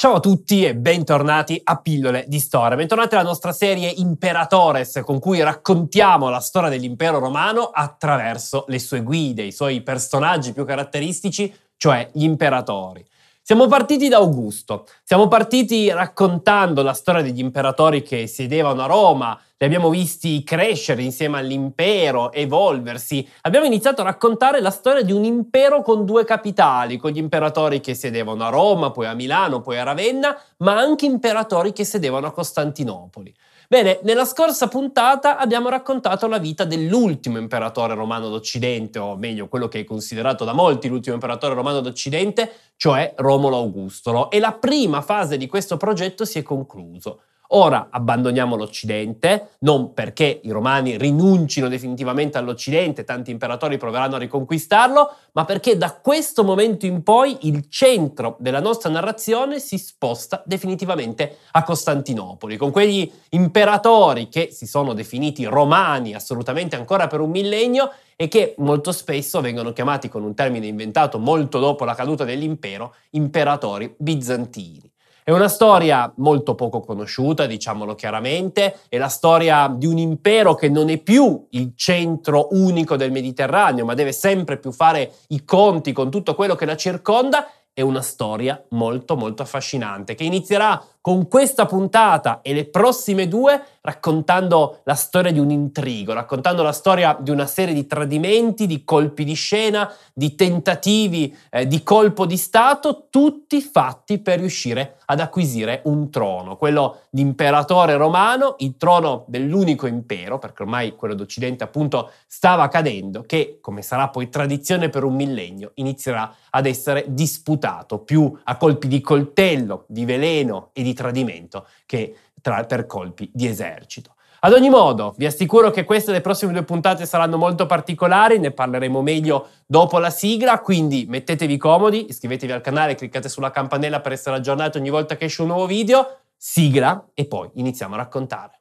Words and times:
Ciao 0.00 0.14
a 0.14 0.20
tutti 0.20 0.64
e 0.64 0.74
bentornati 0.74 1.60
a 1.62 1.78
Pillole 1.78 2.24
di 2.26 2.38
Storia. 2.38 2.74
Bentornati 2.74 3.16
alla 3.16 3.28
nostra 3.28 3.52
serie 3.52 3.90
Imperatores 3.90 5.02
con 5.04 5.18
cui 5.18 5.42
raccontiamo 5.42 6.30
la 6.30 6.40
storia 6.40 6.70
dell'impero 6.70 7.18
romano 7.18 7.64
attraverso 7.64 8.64
le 8.68 8.78
sue 8.78 9.02
guide, 9.02 9.42
i 9.42 9.52
suoi 9.52 9.82
personaggi 9.82 10.54
più 10.54 10.64
caratteristici, 10.64 11.54
cioè 11.76 12.08
gli 12.14 12.22
imperatori. 12.22 13.06
Siamo 13.50 13.66
partiti 13.66 14.06
da 14.06 14.18
Augusto, 14.18 14.86
siamo 15.02 15.26
partiti 15.26 15.90
raccontando 15.90 16.84
la 16.84 16.92
storia 16.92 17.20
degli 17.20 17.40
imperatori 17.40 18.00
che 18.00 18.28
siedevano 18.28 18.82
a 18.82 18.86
Roma, 18.86 19.36
li 19.56 19.66
abbiamo 19.66 19.90
visti 19.90 20.44
crescere 20.44 21.02
insieme 21.02 21.38
all'impero, 21.38 22.30
evolversi. 22.30 23.28
Abbiamo 23.40 23.66
iniziato 23.66 24.02
a 24.02 24.04
raccontare 24.04 24.60
la 24.60 24.70
storia 24.70 25.02
di 25.02 25.10
un 25.10 25.24
impero 25.24 25.82
con 25.82 26.04
due 26.04 26.24
capitali, 26.24 26.96
con 26.96 27.10
gli 27.10 27.18
imperatori 27.18 27.80
che 27.80 27.94
sedevano 27.94 28.44
a 28.44 28.50
Roma, 28.50 28.92
poi 28.92 29.06
a 29.06 29.14
Milano, 29.14 29.60
poi 29.60 29.78
a 29.78 29.82
Ravenna, 29.82 30.40
ma 30.58 30.78
anche 30.78 31.06
imperatori 31.06 31.72
che 31.72 31.84
sedevano 31.84 32.28
a 32.28 32.30
Costantinopoli. 32.30 33.34
Bene, 33.72 34.00
nella 34.02 34.24
scorsa 34.24 34.66
puntata 34.66 35.38
abbiamo 35.38 35.68
raccontato 35.68 36.26
la 36.26 36.38
vita 36.38 36.64
dell'ultimo 36.64 37.38
imperatore 37.38 37.94
romano 37.94 38.28
d'Occidente, 38.28 38.98
o 38.98 39.16
meglio, 39.16 39.46
quello 39.46 39.68
che 39.68 39.78
è 39.78 39.84
considerato 39.84 40.44
da 40.44 40.52
molti 40.52 40.88
l'ultimo 40.88 41.14
imperatore 41.14 41.54
romano 41.54 41.78
d'Occidente, 41.78 42.52
cioè 42.74 43.14
Romolo 43.18 43.58
Augusto. 43.58 44.28
E 44.32 44.40
la 44.40 44.50
prima 44.54 45.02
fase 45.02 45.36
di 45.36 45.46
questo 45.46 45.76
progetto 45.76 46.24
si 46.24 46.40
è 46.40 46.42
concluso. 46.42 47.20
Ora 47.52 47.88
abbandoniamo 47.90 48.54
l'Occidente, 48.54 49.56
non 49.60 49.92
perché 49.92 50.40
i 50.44 50.50
romani 50.50 50.96
rinuncino 50.96 51.66
definitivamente 51.66 52.38
all'Occidente, 52.38 53.02
tanti 53.02 53.32
imperatori 53.32 53.76
proveranno 53.76 54.14
a 54.14 54.18
riconquistarlo, 54.18 55.14
ma 55.32 55.44
perché 55.44 55.76
da 55.76 55.98
questo 56.00 56.44
momento 56.44 56.86
in 56.86 57.02
poi 57.02 57.38
il 57.42 57.68
centro 57.68 58.36
della 58.38 58.60
nostra 58.60 58.88
narrazione 58.88 59.58
si 59.58 59.78
sposta 59.78 60.44
definitivamente 60.46 61.38
a 61.50 61.64
Costantinopoli, 61.64 62.56
con 62.56 62.70
quegli 62.70 63.10
imperatori 63.30 64.28
che 64.28 64.50
si 64.52 64.66
sono 64.66 64.92
definiti 64.92 65.44
romani 65.44 66.14
assolutamente 66.14 66.76
ancora 66.76 67.08
per 67.08 67.18
un 67.18 67.30
millennio 67.30 67.90
e 68.14 68.28
che 68.28 68.54
molto 68.58 68.92
spesso 68.92 69.40
vengono 69.40 69.72
chiamati 69.72 70.08
con 70.08 70.22
un 70.22 70.34
termine 70.34 70.68
inventato 70.68 71.18
molto 71.18 71.58
dopo 71.58 71.84
la 71.84 71.94
caduta 71.94 72.22
dell'impero, 72.22 72.94
imperatori 73.10 73.92
bizantini. 73.96 74.89
È 75.30 75.32
una 75.32 75.46
storia 75.46 76.12
molto 76.16 76.56
poco 76.56 76.80
conosciuta, 76.80 77.46
diciamolo 77.46 77.94
chiaramente, 77.94 78.80
è 78.88 78.98
la 78.98 79.06
storia 79.06 79.72
di 79.72 79.86
un 79.86 79.96
impero 79.96 80.56
che 80.56 80.68
non 80.68 80.90
è 80.90 80.98
più 80.98 81.46
il 81.50 81.74
centro 81.76 82.48
unico 82.50 82.96
del 82.96 83.12
Mediterraneo, 83.12 83.84
ma 83.84 83.94
deve 83.94 84.10
sempre 84.10 84.58
più 84.58 84.72
fare 84.72 85.12
i 85.28 85.44
conti 85.44 85.92
con 85.92 86.10
tutto 86.10 86.34
quello 86.34 86.56
che 86.56 86.66
la 86.66 86.74
circonda. 86.74 87.48
È 87.72 87.80
una 87.80 88.02
storia 88.02 88.60
molto 88.70 89.14
molto 89.14 89.42
affascinante 89.42 90.16
che 90.16 90.24
inizierà 90.24 90.84
con 91.00 91.28
questa 91.28 91.66
puntata 91.66 92.40
e 92.42 92.52
le 92.52 92.66
prossime 92.66 93.26
due 93.26 93.62
raccontando 93.82 94.80
la 94.84 94.94
storia 94.94 95.32
di 95.32 95.38
un 95.38 95.50
intrigo, 95.50 96.12
raccontando 96.12 96.62
la 96.62 96.72
storia 96.72 97.16
di 97.18 97.30
una 97.30 97.46
serie 97.46 97.72
di 97.72 97.86
tradimenti, 97.86 98.66
di 98.66 98.84
colpi 98.84 99.24
di 99.24 99.32
scena, 99.32 99.90
di 100.12 100.34
tentativi 100.34 101.34
eh, 101.50 101.66
di 101.66 101.82
colpo 101.82 102.26
di 102.26 102.36
Stato, 102.36 103.06
tutti 103.10 103.60
fatti 103.60 104.18
per 104.18 104.38
riuscire 104.38 104.96
ad 105.06 105.20
acquisire 105.20 105.80
un 105.84 106.10
trono, 106.10 106.56
quello 106.56 107.00
di 107.10 107.20
imperatore 107.20 107.96
romano, 107.96 108.54
il 108.58 108.76
trono 108.76 109.24
dell'unico 109.26 109.86
impero, 109.86 110.38
perché 110.38 110.62
ormai 110.62 110.94
quello 110.94 111.14
d'Occidente 111.14 111.64
appunto 111.64 112.10
stava 112.26 112.68
cadendo, 112.68 113.22
che 113.22 113.58
come 113.60 113.82
sarà 113.82 114.08
poi 114.08 114.28
tradizione 114.28 114.88
per 114.88 115.02
un 115.02 115.14
millennio, 115.14 115.72
inizierà 115.74 116.32
ad 116.50 116.66
essere 116.66 117.06
disputato 117.08 118.00
più 118.00 118.32
a 118.44 118.56
colpi 118.56 118.86
di 118.86 119.00
coltello, 119.00 119.84
di 119.88 120.04
veleno 120.04 120.70
e 120.72 120.82
di 120.82 120.89
di 120.90 120.94
tradimento 120.94 121.66
che 121.86 122.16
tra, 122.40 122.64
per 122.64 122.86
colpi 122.86 123.30
di 123.32 123.46
esercito. 123.46 124.14
Ad 124.42 124.54
ogni 124.54 124.70
modo, 124.70 125.14
vi 125.18 125.26
assicuro 125.26 125.70
che 125.70 125.84
queste 125.84 126.12
le 126.12 126.22
prossime 126.22 126.52
due 126.52 126.62
puntate 126.62 127.04
saranno 127.04 127.36
molto 127.36 127.66
particolari, 127.66 128.38
ne 128.38 128.52
parleremo 128.52 129.02
meglio 129.02 129.48
dopo 129.66 129.98
la 129.98 130.08
sigla, 130.08 130.60
quindi 130.60 131.04
mettetevi 131.06 131.58
comodi, 131.58 132.06
iscrivetevi 132.08 132.50
al 132.50 132.62
canale, 132.62 132.94
cliccate 132.94 133.28
sulla 133.28 133.50
campanella 133.50 134.00
per 134.00 134.12
essere 134.12 134.36
aggiornati 134.36 134.78
ogni 134.78 134.88
volta 134.88 135.16
che 135.16 135.26
esce 135.26 135.42
un 135.42 135.48
nuovo 135.48 135.66
video, 135.66 136.20
sigla 136.36 137.10
e 137.12 137.26
poi 137.26 137.50
iniziamo 137.54 137.94
a 137.94 137.98
raccontare. 137.98 138.59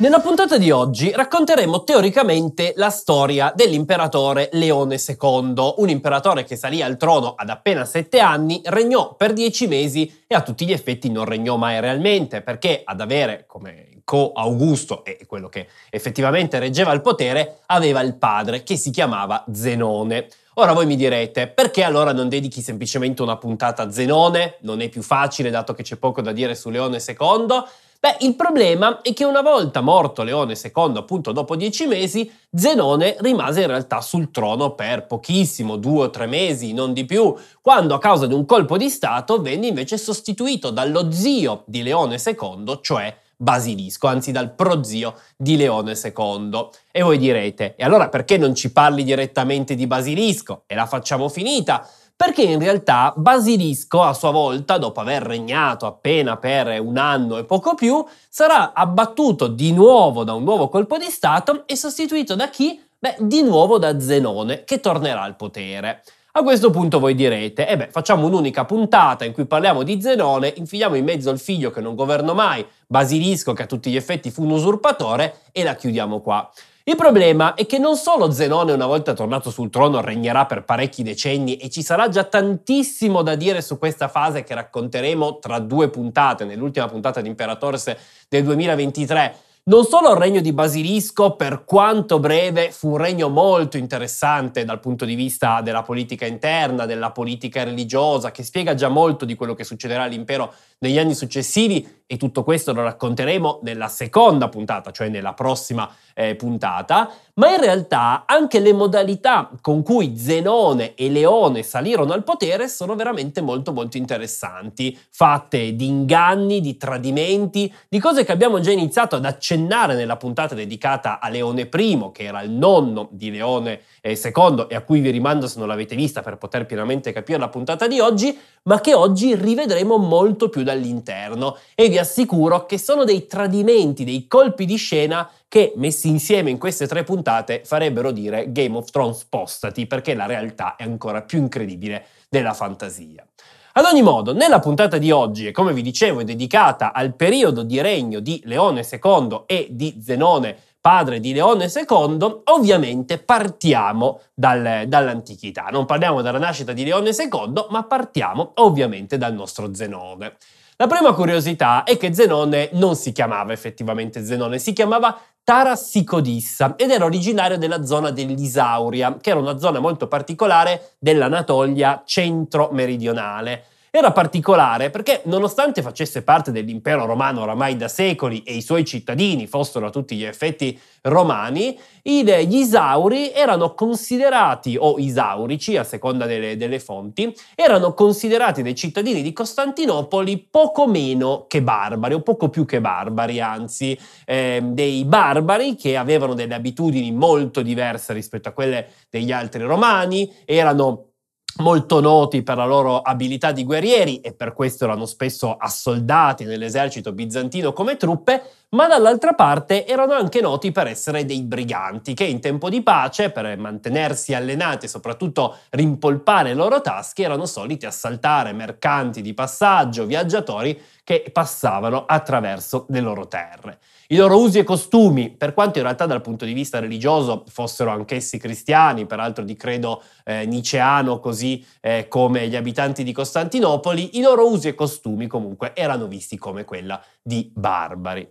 Nella 0.00 0.20
puntata 0.20 0.56
di 0.56 0.70
oggi 0.70 1.12
racconteremo 1.14 1.84
teoricamente 1.84 2.72
la 2.76 2.88
storia 2.88 3.52
dell'imperatore 3.54 4.48
Leone 4.52 4.96
II, 4.96 5.74
un 5.76 5.90
imperatore 5.90 6.44
che 6.44 6.56
salì 6.56 6.80
al 6.80 6.96
trono 6.96 7.34
ad 7.36 7.50
appena 7.50 7.84
sette 7.84 8.18
anni, 8.18 8.62
regnò 8.64 9.14
per 9.14 9.34
dieci 9.34 9.66
mesi 9.66 10.22
e 10.26 10.34
a 10.34 10.40
tutti 10.40 10.64
gli 10.64 10.72
effetti 10.72 11.10
non 11.10 11.26
regnò 11.26 11.56
mai 11.56 11.80
realmente, 11.80 12.40
perché 12.40 12.80
ad 12.82 13.02
avere 13.02 13.44
come 13.46 14.00
co-Augusto 14.02 15.04
e 15.04 15.26
quello 15.26 15.50
che 15.50 15.68
effettivamente 15.90 16.58
reggeva 16.58 16.92
il 16.92 17.02
potere, 17.02 17.58
aveva 17.66 18.00
il 18.00 18.16
padre 18.16 18.62
che 18.62 18.76
si 18.76 18.88
chiamava 18.88 19.44
Zenone. 19.52 20.28
Ora 20.54 20.72
voi 20.72 20.86
mi 20.86 20.96
direte, 20.96 21.46
perché 21.46 21.84
allora 21.84 22.14
non 22.14 22.30
dedichi 22.30 22.62
semplicemente 22.62 23.20
una 23.20 23.36
puntata 23.36 23.82
a 23.82 23.92
Zenone? 23.92 24.56
Non 24.62 24.80
è 24.80 24.88
più 24.88 25.02
facile 25.02 25.50
dato 25.50 25.74
che 25.74 25.82
c'è 25.82 25.96
poco 25.96 26.22
da 26.22 26.32
dire 26.32 26.54
su 26.54 26.70
Leone 26.70 27.02
II? 27.06 27.62
Beh, 28.02 28.16
il 28.20 28.34
problema 28.34 29.02
è 29.02 29.12
che 29.12 29.26
una 29.26 29.42
volta 29.42 29.82
morto 29.82 30.22
Leone 30.22 30.54
II, 30.54 30.96
appunto 30.96 31.32
dopo 31.32 31.54
dieci 31.54 31.84
mesi, 31.84 32.32
Zenone 32.50 33.16
rimase 33.18 33.60
in 33.60 33.66
realtà 33.66 34.00
sul 34.00 34.30
trono 34.30 34.70
per 34.74 35.06
pochissimo, 35.06 35.76
due 35.76 36.04
o 36.04 36.10
tre 36.10 36.24
mesi, 36.24 36.72
non 36.72 36.94
di 36.94 37.04
più, 37.04 37.36
quando 37.60 37.92
a 37.92 37.98
causa 37.98 38.26
di 38.26 38.32
un 38.32 38.46
colpo 38.46 38.78
di 38.78 38.88
Stato 38.88 39.42
venne 39.42 39.66
invece 39.66 39.98
sostituito 39.98 40.70
dallo 40.70 41.12
zio 41.12 41.62
di 41.66 41.82
Leone 41.82 42.16
II, 42.24 42.78
cioè 42.80 43.14
Basilisco, 43.36 44.06
anzi 44.06 44.32
dal 44.32 44.54
prozio 44.54 45.16
di 45.36 45.58
Leone 45.58 45.92
II. 45.92 46.68
E 46.90 47.02
voi 47.02 47.18
direte, 47.18 47.74
e 47.76 47.84
allora 47.84 48.08
perché 48.08 48.38
non 48.38 48.54
ci 48.54 48.72
parli 48.72 49.04
direttamente 49.04 49.74
di 49.74 49.86
Basilisco? 49.86 50.62
E 50.66 50.74
la 50.74 50.86
facciamo 50.86 51.28
finita? 51.28 51.86
Perché 52.20 52.42
in 52.42 52.58
realtà 52.58 53.14
Basilisco 53.16 54.02
a 54.02 54.12
sua 54.12 54.30
volta, 54.30 54.76
dopo 54.76 55.00
aver 55.00 55.22
regnato 55.22 55.86
appena 55.86 56.36
per 56.36 56.78
un 56.78 56.98
anno 56.98 57.38
e 57.38 57.44
poco 57.44 57.74
più, 57.74 58.04
sarà 58.28 58.74
abbattuto 58.74 59.46
di 59.46 59.72
nuovo 59.72 60.22
da 60.22 60.34
un 60.34 60.44
nuovo 60.44 60.68
colpo 60.68 60.98
di 60.98 61.08
Stato 61.08 61.62
e 61.64 61.76
sostituito 61.76 62.34
da 62.34 62.50
chi? 62.50 62.78
Beh, 62.98 63.16
di 63.20 63.40
nuovo 63.40 63.78
da 63.78 63.98
Zenone, 63.98 64.64
che 64.64 64.80
tornerà 64.80 65.22
al 65.22 65.34
potere. 65.34 66.02
A 66.32 66.42
questo 66.42 66.68
punto 66.68 66.98
voi 66.98 67.14
direte, 67.14 67.66
eh 67.66 67.78
beh, 67.78 67.88
facciamo 67.90 68.26
un'unica 68.26 68.66
puntata 68.66 69.24
in 69.24 69.32
cui 69.32 69.46
parliamo 69.46 69.82
di 69.82 69.98
Zenone, 70.02 70.52
infiliamo 70.54 70.96
in 70.96 71.04
mezzo 71.04 71.30
il 71.30 71.38
figlio 71.38 71.70
che 71.70 71.80
non 71.80 71.94
governò 71.94 72.34
mai, 72.34 72.62
Basilisco 72.86 73.54
che 73.54 73.62
a 73.62 73.66
tutti 73.66 73.90
gli 73.90 73.96
effetti 73.96 74.30
fu 74.30 74.42
un 74.42 74.50
usurpatore, 74.50 75.36
e 75.52 75.62
la 75.62 75.74
chiudiamo 75.74 76.20
qua. 76.20 76.50
Il 76.84 76.96
problema 76.96 77.52
è 77.52 77.66
che 77.66 77.76
non 77.76 77.94
solo 77.94 78.30
Zenone 78.30 78.72
una 78.72 78.86
volta 78.86 79.12
tornato 79.12 79.50
sul 79.50 79.68
trono 79.68 80.00
regnerà 80.00 80.46
per 80.46 80.64
parecchi 80.64 81.02
decenni 81.02 81.56
e 81.56 81.68
ci 81.68 81.82
sarà 81.82 82.08
già 82.08 82.24
tantissimo 82.24 83.20
da 83.20 83.34
dire 83.34 83.60
su 83.60 83.78
questa 83.78 84.08
fase 84.08 84.44
che 84.44 84.54
racconteremo 84.54 85.40
tra 85.40 85.58
due 85.58 85.90
puntate, 85.90 86.46
nell'ultima 86.46 86.86
puntata 86.86 87.20
di 87.20 87.28
Imperators 87.28 87.94
del 88.30 88.44
2023, 88.44 89.34
non 89.64 89.84
solo 89.84 90.10
il 90.10 90.16
regno 90.16 90.40
di 90.40 90.52
Basilisco, 90.52 91.36
per 91.36 91.64
quanto 91.64 92.18
breve, 92.18 92.70
fu 92.72 92.90
un 92.90 92.96
regno 92.96 93.28
molto 93.28 93.76
interessante 93.76 94.64
dal 94.64 94.80
punto 94.80 95.04
di 95.04 95.14
vista 95.14 95.60
della 95.60 95.82
politica 95.82 96.26
interna, 96.26 96.86
della 96.86 97.10
politica 97.10 97.62
religiosa, 97.62 98.30
che 98.30 98.42
spiega 98.42 98.74
già 98.74 98.88
molto 98.88 99.24
di 99.24 99.34
quello 99.34 99.54
che 99.54 99.64
succederà 99.64 100.04
all'impero 100.04 100.52
negli 100.78 100.98
anni 100.98 101.14
successivi 101.14 101.98
e 102.06 102.16
tutto 102.16 102.42
questo 102.42 102.72
lo 102.72 102.82
racconteremo 102.82 103.60
nella 103.62 103.86
seconda 103.86 104.48
puntata, 104.48 104.90
cioè 104.90 105.08
nella 105.08 105.32
prossima 105.32 105.88
eh, 106.14 106.34
puntata, 106.34 107.08
ma 107.34 107.50
in 107.50 107.60
realtà 107.60 108.24
anche 108.26 108.58
le 108.58 108.72
modalità 108.72 109.48
con 109.60 109.84
cui 109.84 110.16
Zenone 110.16 110.94
e 110.94 111.08
Leone 111.08 111.62
salirono 111.62 112.12
al 112.12 112.24
potere 112.24 112.66
sono 112.68 112.96
veramente 112.96 113.40
molto 113.40 113.72
molto 113.72 113.96
interessanti, 113.96 114.98
fatte 115.10 115.76
di 115.76 115.86
inganni, 115.86 116.60
di 116.60 116.76
tradimenti, 116.76 117.72
di 117.88 118.00
cose 118.00 118.24
che 118.24 118.32
abbiamo 118.32 118.58
già 118.58 118.72
iniziato 118.72 119.14
ad 119.14 119.24
accennare 119.50 119.96
nella 119.96 120.16
puntata 120.16 120.54
dedicata 120.54 121.18
a 121.18 121.28
Leone 121.28 121.68
I, 121.72 122.10
che 122.12 122.22
era 122.22 122.40
il 122.42 122.50
nonno 122.50 123.08
di 123.10 123.32
Leone 123.32 123.80
II 124.02 124.12
eh, 124.12 124.66
e 124.68 124.74
a 124.76 124.82
cui 124.82 125.00
vi 125.00 125.10
rimando 125.10 125.48
se 125.48 125.58
non 125.58 125.66
l'avete 125.66 125.96
vista 125.96 126.22
per 126.22 126.36
poter 126.36 126.66
pienamente 126.66 127.12
capire 127.12 127.38
la 127.38 127.48
puntata 127.48 127.88
di 127.88 127.98
oggi, 127.98 128.38
ma 128.62 128.80
che 128.80 128.94
oggi 128.94 129.34
rivedremo 129.34 129.96
molto 129.96 130.48
più 130.48 130.62
dall'interno 130.62 131.56
e 131.74 131.88
vi 131.88 131.98
assicuro 131.98 132.66
che 132.66 132.78
sono 132.78 133.04
dei 133.04 133.26
tradimenti, 133.26 134.04
dei 134.04 134.28
colpi 134.28 134.66
di 134.66 134.76
scena 134.76 135.28
che 135.48 135.72
messi 135.74 136.08
insieme 136.08 136.50
in 136.50 136.58
queste 136.58 136.86
tre 136.86 137.02
puntate 137.02 137.62
farebbero 137.64 138.12
dire 138.12 138.52
Game 138.52 138.76
of 138.76 138.90
Thrones 138.90 139.18
spostati 139.18 139.86
perché 139.86 140.14
la 140.14 140.26
realtà 140.26 140.76
è 140.76 140.84
ancora 140.84 141.22
più 141.22 141.38
incredibile 141.38 142.06
della 142.28 142.54
fantasia. 142.54 143.26
Ad 143.72 143.84
ogni 143.84 144.02
modo, 144.02 144.32
nella 144.32 144.58
puntata 144.58 144.98
di 144.98 145.12
oggi, 145.12 145.46
e 145.46 145.52
come 145.52 145.72
vi 145.72 145.82
dicevo, 145.82 146.20
è 146.20 146.24
dedicata 146.24 146.92
al 146.92 147.14
periodo 147.14 147.62
di 147.62 147.80
regno 147.80 148.18
di 148.18 148.40
Leone 148.44 148.84
II 148.90 149.42
e 149.46 149.68
di 149.70 150.00
Zenone, 150.04 150.56
padre 150.80 151.20
di 151.20 151.32
Leone 151.32 151.70
II, 151.72 152.40
ovviamente 152.46 153.18
partiamo 153.18 154.22
dal, 154.34 154.86
dall'antichità. 154.88 155.68
Non 155.70 155.86
parliamo 155.86 156.20
della 156.20 156.38
nascita 156.38 156.72
di 156.72 156.82
Leone 156.82 157.10
II, 157.10 157.66
ma 157.68 157.84
partiamo 157.84 158.52
ovviamente 158.56 159.16
dal 159.16 159.34
nostro 159.34 159.72
Zenone. 159.72 160.34
La 160.76 160.88
prima 160.88 161.12
curiosità 161.12 161.84
è 161.84 161.96
che 161.96 162.12
Zenone 162.12 162.70
non 162.72 162.96
si 162.96 163.12
chiamava 163.12 163.52
effettivamente 163.52 164.24
Zenone, 164.24 164.58
si 164.58 164.72
chiamava 164.72 165.16
Tarassicodissa 165.50 166.76
ed 166.76 166.92
era 166.92 167.04
originario 167.04 167.58
della 167.58 167.84
zona 167.84 168.12
dell'Isauria, 168.12 169.16
che 169.20 169.30
era 169.30 169.40
una 169.40 169.58
zona 169.58 169.80
molto 169.80 170.06
particolare 170.06 170.92
dell'Anatolia 171.00 172.04
centro-meridionale. 172.06 173.64
Era 173.92 174.12
particolare 174.12 174.88
perché, 174.90 175.22
nonostante 175.24 175.82
facesse 175.82 176.22
parte 176.22 176.52
dell'impero 176.52 177.06
romano 177.06 177.42
oramai 177.42 177.76
da 177.76 177.88
secoli 177.88 178.44
e 178.44 178.54
i 178.54 178.62
suoi 178.62 178.84
cittadini 178.84 179.48
fossero 179.48 179.86
a 179.86 179.90
tutti 179.90 180.14
gli 180.14 180.22
effetti 180.22 180.78
romani, 181.02 181.76
gli 182.02 182.54
Isauri 182.54 183.32
erano 183.32 183.74
considerati, 183.74 184.76
o 184.78 184.96
Isaurici 184.98 185.76
a 185.76 185.82
seconda 185.82 186.26
delle, 186.26 186.56
delle 186.56 186.78
fonti, 186.78 187.34
erano 187.56 187.92
considerati 187.92 188.62
dai 188.62 188.76
cittadini 188.76 189.22
di 189.22 189.32
Costantinopoli 189.32 190.38
poco 190.48 190.86
meno 190.86 191.46
che 191.48 191.60
barbari, 191.60 192.14
o 192.14 192.20
poco 192.20 192.48
più 192.48 192.64
che 192.64 192.80
barbari, 192.80 193.40
anzi, 193.40 193.98
eh, 194.24 194.60
dei 194.62 195.04
barbari 195.04 195.74
che 195.74 195.96
avevano 195.96 196.34
delle 196.34 196.54
abitudini 196.54 197.10
molto 197.10 197.60
diverse 197.60 198.12
rispetto 198.12 198.48
a 198.48 198.52
quelle 198.52 198.86
degli 199.10 199.32
altri 199.32 199.64
romani, 199.64 200.32
erano 200.44 201.09
molto 201.56 202.00
noti 202.00 202.42
per 202.42 202.56
la 202.56 202.64
loro 202.64 203.00
abilità 203.00 203.52
di 203.52 203.64
guerrieri 203.64 204.20
e 204.20 204.32
per 204.32 204.52
questo 204.52 204.84
erano 204.84 205.04
spesso 205.04 205.56
assoldati 205.56 206.44
nell'esercito 206.44 207.12
bizantino 207.12 207.72
come 207.72 207.96
truppe, 207.96 208.42
ma 208.70 208.86
dall'altra 208.86 209.32
parte 209.32 209.86
erano 209.86 210.12
anche 210.12 210.40
noti 210.40 210.70
per 210.72 210.86
essere 210.86 211.24
dei 211.24 211.42
briganti 211.42 212.14
che 212.14 212.24
in 212.24 212.40
tempo 212.40 212.68
di 212.68 212.82
pace, 212.82 213.30
per 213.30 213.58
mantenersi 213.58 214.32
allenati 214.32 214.86
e 214.86 214.88
soprattutto 214.88 215.56
rimpolpare 215.70 216.50
le 216.50 216.54
loro 216.54 216.80
tasche, 216.80 217.24
erano 217.24 217.46
soliti 217.46 217.84
assaltare 217.84 218.52
mercanti 218.52 219.20
di 219.20 219.34
passaggio, 219.34 220.06
viaggiatori 220.06 220.80
che 221.04 221.30
passavano 221.32 222.04
attraverso 222.06 222.86
le 222.88 223.00
loro 223.00 223.26
terre. 223.26 223.78
I 224.12 224.16
loro 224.16 224.40
usi 224.40 224.58
e 224.58 224.64
costumi, 224.64 225.30
per 225.30 225.54
quanto 225.54 225.78
in 225.78 225.84
realtà 225.84 226.04
dal 226.04 226.20
punto 226.20 226.44
di 226.44 226.52
vista 226.52 226.80
religioso 226.80 227.44
fossero 227.46 227.90
anch'essi 227.90 228.38
cristiani, 228.38 229.06
peraltro 229.06 229.44
di 229.44 229.54
credo 229.54 230.02
eh, 230.24 230.46
niceano 230.46 231.20
così 231.20 231.64
eh, 231.80 232.08
come 232.08 232.48
gli 232.48 232.56
abitanti 232.56 233.04
di 233.04 233.12
Costantinopoli, 233.12 234.18
i 234.18 234.20
loro 234.20 234.50
usi 234.50 234.66
e 234.66 234.74
costumi 234.74 235.28
comunque 235.28 235.76
erano 235.76 236.08
visti 236.08 236.36
come 236.38 236.64
quella 236.64 237.00
di 237.22 237.52
barbari. 237.54 238.28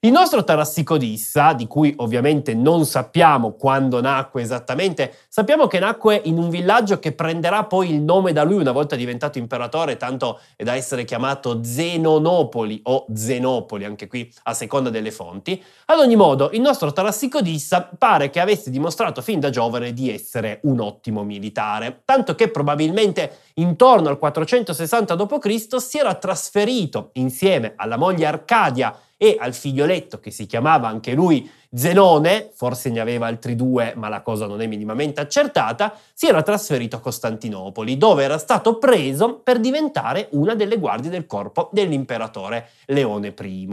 Il 0.00 0.12
nostro 0.12 0.44
Tarassicodissa, 0.44 1.54
di 1.54 1.66
cui 1.66 1.92
ovviamente 1.96 2.54
non 2.54 2.86
sappiamo 2.86 3.54
quando 3.54 4.00
nacque 4.00 4.42
esattamente, 4.42 5.12
sappiamo 5.28 5.66
che 5.66 5.80
nacque 5.80 6.20
in 6.26 6.38
un 6.38 6.50
villaggio 6.50 7.00
che 7.00 7.10
prenderà 7.10 7.64
poi 7.64 7.90
il 7.90 8.00
nome 8.00 8.32
da 8.32 8.44
lui 8.44 8.60
una 8.60 8.70
volta 8.70 8.94
diventato 8.94 9.38
imperatore, 9.38 9.96
tanto 9.96 10.38
da 10.56 10.76
essere 10.76 11.04
chiamato 11.04 11.64
Zenonopoli 11.64 12.82
o 12.84 13.06
Zenopoli, 13.12 13.84
anche 13.84 14.06
qui 14.06 14.32
a 14.44 14.54
seconda 14.54 14.88
delle 14.88 15.10
fonti. 15.10 15.60
Ad 15.86 15.98
ogni 15.98 16.14
modo, 16.14 16.50
il 16.52 16.60
nostro 16.60 16.92
Tarassicodissa 16.92 17.90
pare 17.98 18.30
che 18.30 18.38
avesse 18.38 18.70
dimostrato 18.70 19.20
fin 19.20 19.40
da 19.40 19.50
giovane 19.50 19.92
di 19.92 20.12
essere 20.12 20.60
un 20.62 20.78
ottimo 20.78 21.24
militare, 21.24 22.02
tanto 22.04 22.36
che 22.36 22.50
probabilmente 22.50 23.38
intorno 23.54 24.10
al 24.10 24.18
460 24.20 25.16
d.C. 25.16 25.80
si 25.80 25.98
era 25.98 26.14
trasferito 26.14 27.10
insieme 27.14 27.72
alla 27.74 27.96
moglie 27.96 28.26
Arcadia 28.26 28.96
e 29.18 29.36
al 29.38 29.52
figlioletto 29.52 30.20
che 30.20 30.30
si 30.30 30.46
chiamava 30.46 30.88
anche 30.88 31.12
lui 31.12 31.50
Zenone, 31.74 32.50
forse 32.54 32.88
ne 32.88 33.00
aveva 33.00 33.26
altri 33.26 33.54
due, 33.54 33.92
ma 33.94 34.08
la 34.08 34.22
cosa 34.22 34.46
non 34.46 34.62
è 34.62 34.66
minimamente 34.66 35.20
accertata, 35.20 35.92
si 36.14 36.26
era 36.26 36.42
trasferito 36.42 36.96
a 36.96 37.00
Costantinopoli, 37.00 37.98
dove 37.98 38.24
era 38.24 38.38
stato 38.38 38.78
preso 38.78 39.40
per 39.40 39.60
diventare 39.60 40.28
una 40.30 40.54
delle 40.54 40.78
guardie 40.78 41.10
del 41.10 41.26
corpo 41.26 41.68
dell'imperatore 41.72 42.70
Leone 42.86 43.34
I. 43.38 43.68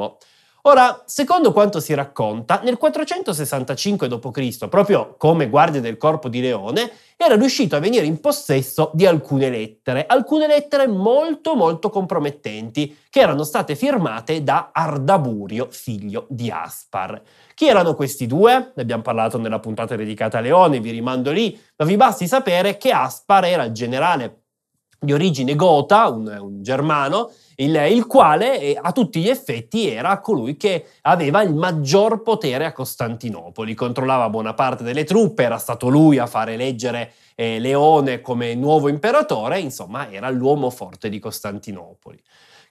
Ora, 0.67 1.03
secondo 1.05 1.53
quanto 1.53 1.79
si 1.79 1.93
racconta, 1.93 2.59
nel 2.63 2.77
465 2.77 4.07
d.C., 4.07 4.67
proprio 4.67 5.15
come 5.15 5.47
guardia 5.47 5.79
del 5.79 5.97
corpo 5.97 6.27
di 6.27 6.41
Leone, 6.41 6.91
era 7.15 7.35
riuscito 7.35 7.75
a 7.75 7.79
venire 7.79 8.07
in 8.07 8.19
possesso 8.19 8.89
di 8.95 9.05
alcune 9.05 9.51
lettere, 9.51 10.07
alcune 10.07 10.47
lettere 10.47 10.87
molto 10.87 11.53
molto 11.53 11.91
compromettenti, 11.91 12.97
che 13.11 13.19
erano 13.19 13.43
state 13.43 13.75
firmate 13.75 14.41
da 14.41 14.71
Ardaburio, 14.73 15.67
figlio 15.69 16.25
di 16.29 16.49
Aspar. 16.49 17.21
Chi 17.53 17.67
erano 17.67 17.93
questi 17.93 18.25
due? 18.25 18.71
Ne 18.73 18.81
abbiamo 18.81 19.03
parlato 19.03 19.37
nella 19.37 19.59
puntata 19.59 19.95
dedicata 19.95 20.39
a 20.39 20.41
Leone, 20.41 20.79
vi 20.79 20.89
rimando 20.89 21.31
lì, 21.31 21.55
ma 21.75 21.85
vi 21.85 21.95
basti 21.95 22.25
sapere 22.27 22.77
che 22.77 22.89
Aspar 22.89 23.45
era 23.45 23.65
il 23.65 23.71
generale 23.71 24.44
di 25.05 25.13
origine 25.13 25.55
gota, 25.55 26.09
un, 26.09 26.27
un 26.27 26.61
germano, 26.61 27.31
il, 27.55 27.73
il, 27.89 28.05
quale 28.05 28.59
eh, 28.59 28.79
a 28.81 28.91
tutti 28.91 29.21
gli 29.21 29.29
effetti 29.29 29.89
era 29.89 30.19
colui 30.19 30.57
che 30.57 30.87
aveva 31.03 31.41
il 31.41 31.53
maggior 31.53 32.21
potere 32.21 32.65
a 32.65 32.73
Costantinopoli, 32.73 33.73
controllava 33.73 34.29
buona 34.29 34.53
parte 34.53 34.83
delle 34.83 35.05
truppe, 35.05 35.43
era 35.43 35.57
stato 35.57 35.87
lui 35.87 36.17
a 36.17 36.25
fare 36.25 36.53
eleggere 36.53 37.13
eh, 37.35 37.59
Leone 37.59 38.19
come 38.19 38.55
nuovo 38.55 38.89
imperatore, 38.89 39.59
insomma 39.59 40.11
era 40.11 40.29
l'uomo 40.29 40.69
forte 40.69 41.07
di 41.07 41.19
Costantinopoli. 41.19 42.21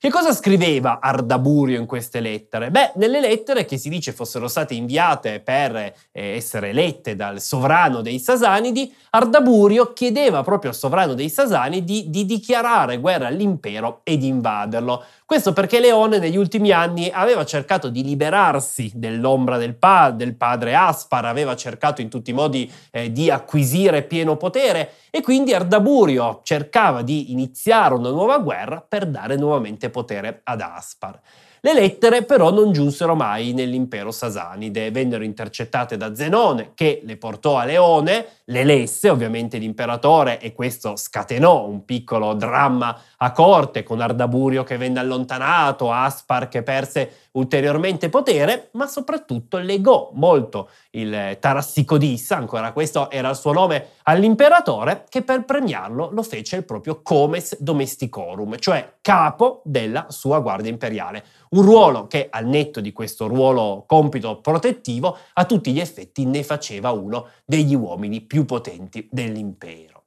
Che 0.04 0.10
cosa 0.10 0.34
scriveva 0.34 0.98
Ardaburio 1.00 1.80
in 1.80 1.86
queste 1.86 2.20
lettere? 2.20 2.70
Beh, 2.70 2.92
nelle 2.96 3.20
lettere 3.20 3.64
che 3.64 3.78
si 3.78 3.88
dice 3.88 4.12
fossero 4.12 4.48
state 4.48 4.74
inviate 4.74 5.40
per 5.40 5.74
eh, 5.76 5.92
essere 6.12 6.74
lette 6.74 7.16
dal 7.16 7.40
sovrano 7.40 8.02
dei 8.02 8.18
Sasanidi, 8.18 8.94
Ardaburio 9.08 9.94
chiedeva 9.94 10.42
proprio 10.42 10.72
al 10.72 10.76
sovrano 10.76 11.14
dei 11.14 11.30
Sasanidi 11.30 12.10
di 12.10 12.26
dichiarare 12.26 12.98
guerra 12.98 13.28
all'impero 13.28 14.00
e 14.04 14.18
di 14.18 14.26
invaderlo. 14.26 15.04
Questo 15.26 15.54
perché 15.54 15.80
Leone 15.80 16.18
negli 16.18 16.36
ultimi 16.36 16.70
anni 16.70 17.08
aveva 17.10 17.46
cercato 17.46 17.88
di 17.88 18.04
liberarsi 18.04 18.92
dell'ombra 18.94 19.56
del, 19.56 19.74
pa- 19.74 20.10
del 20.10 20.36
padre 20.36 20.74
Aspar, 20.74 21.24
aveva 21.24 21.56
cercato 21.56 22.02
in 22.02 22.10
tutti 22.10 22.28
i 22.28 22.34
modi 22.34 22.70
eh, 22.90 23.10
di 23.10 23.30
acquisire 23.30 24.02
pieno 24.02 24.36
potere 24.36 24.96
e 25.08 25.22
quindi 25.22 25.54
Ardaburio 25.54 26.40
cercava 26.42 27.00
di 27.00 27.32
iniziare 27.32 27.94
una 27.94 28.10
nuova 28.10 28.36
guerra 28.38 28.84
per 28.86 29.06
dare 29.06 29.36
nuovamente 29.36 29.88
potere 29.88 30.42
ad 30.44 30.60
Aspar. 30.60 31.18
Le 31.64 31.72
lettere 31.72 32.24
però 32.24 32.50
non 32.52 32.72
giunsero 32.72 33.14
mai 33.14 33.54
nell'impero 33.54 34.10
sasanide, 34.10 34.90
vennero 34.90 35.24
intercettate 35.24 35.96
da 35.96 36.14
Zenone 36.14 36.72
che 36.74 37.00
le 37.04 37.16
portò 37.16 37.56
a 37.56 37.64
Leone, 37.64 38.26
le 38.44 38.64
lesse 38.64 39.08
ovviamente 39.08 39.56
l'imperatore 39.56 40.38
e 40.40 40.52
questo 40.52 40.94
scatenò 40.94 41.64
un 41.66 41.86
piccolo 41.86 42.34
dramma 42.34 42.94
a 43.16 43.32
corte 43.32 43.82
con 43.82 44.02
Ardaburio 44.02 44.62
che 44.62 44.76
venne 44.76 44.98
allontanato, 44.98 45.90
Aspar 45.90 46.48
che 46.48 46.62
perse 46.62 47.23
ulteriormente 47.34 48.08
potere, 48.08 48.68
ma 48.72 48.86
soprattutto 48.86 49.58
legò 49.58 50.10
molto 50.14 50.68
il 50.90 51.36
Tarassicodissa, 51.40 52.36
ancora 52.36 52.72
questo 52.72 53.10
era 53.10 53.30
il 53.30 53.36
suo 53.36 53.52
nome, 53.52 53.88
all'imperatore 54.04 55.04
che 55.08 55.22
per 55.22 55.44
premiarlo 55.44 56.10
lo 56.12 56.22
fece 56.22 56.56
il 56.56 56.64
proprio 56.64 57.02
comes 57.02 57.60
domesticorum, 57.60 58.56
cioè 58.58 58.94
capo 59.00 59.62
della 59.64 60.06
sua 60.08 60.40
guardia 60.40 60.70
imperiale. 60.70 61.24
Un 61.50 61.62
ruolo 61.62 62.06
che 62.06 62.28
al 62.30 62.46
netto 62.46 62.80
di 62.80 62.92
questo 62.92 63.26
ruolo 63.26 63.84
compito 63.86 64.40
protettivo 64.40 65.16
a 65.34 65.44
tutti 65.44 65.72
gli 65.72 65.80
effetti 65.80 66.24
ne 66.26 66.42
faceva 66.42 66.90
uno 66.92 67.28
degli 67.44 67.74
uomini 67.74 68.20
più 68.20 68.44
potenti 68.44 69.08
dell'impero. 69.10 70.02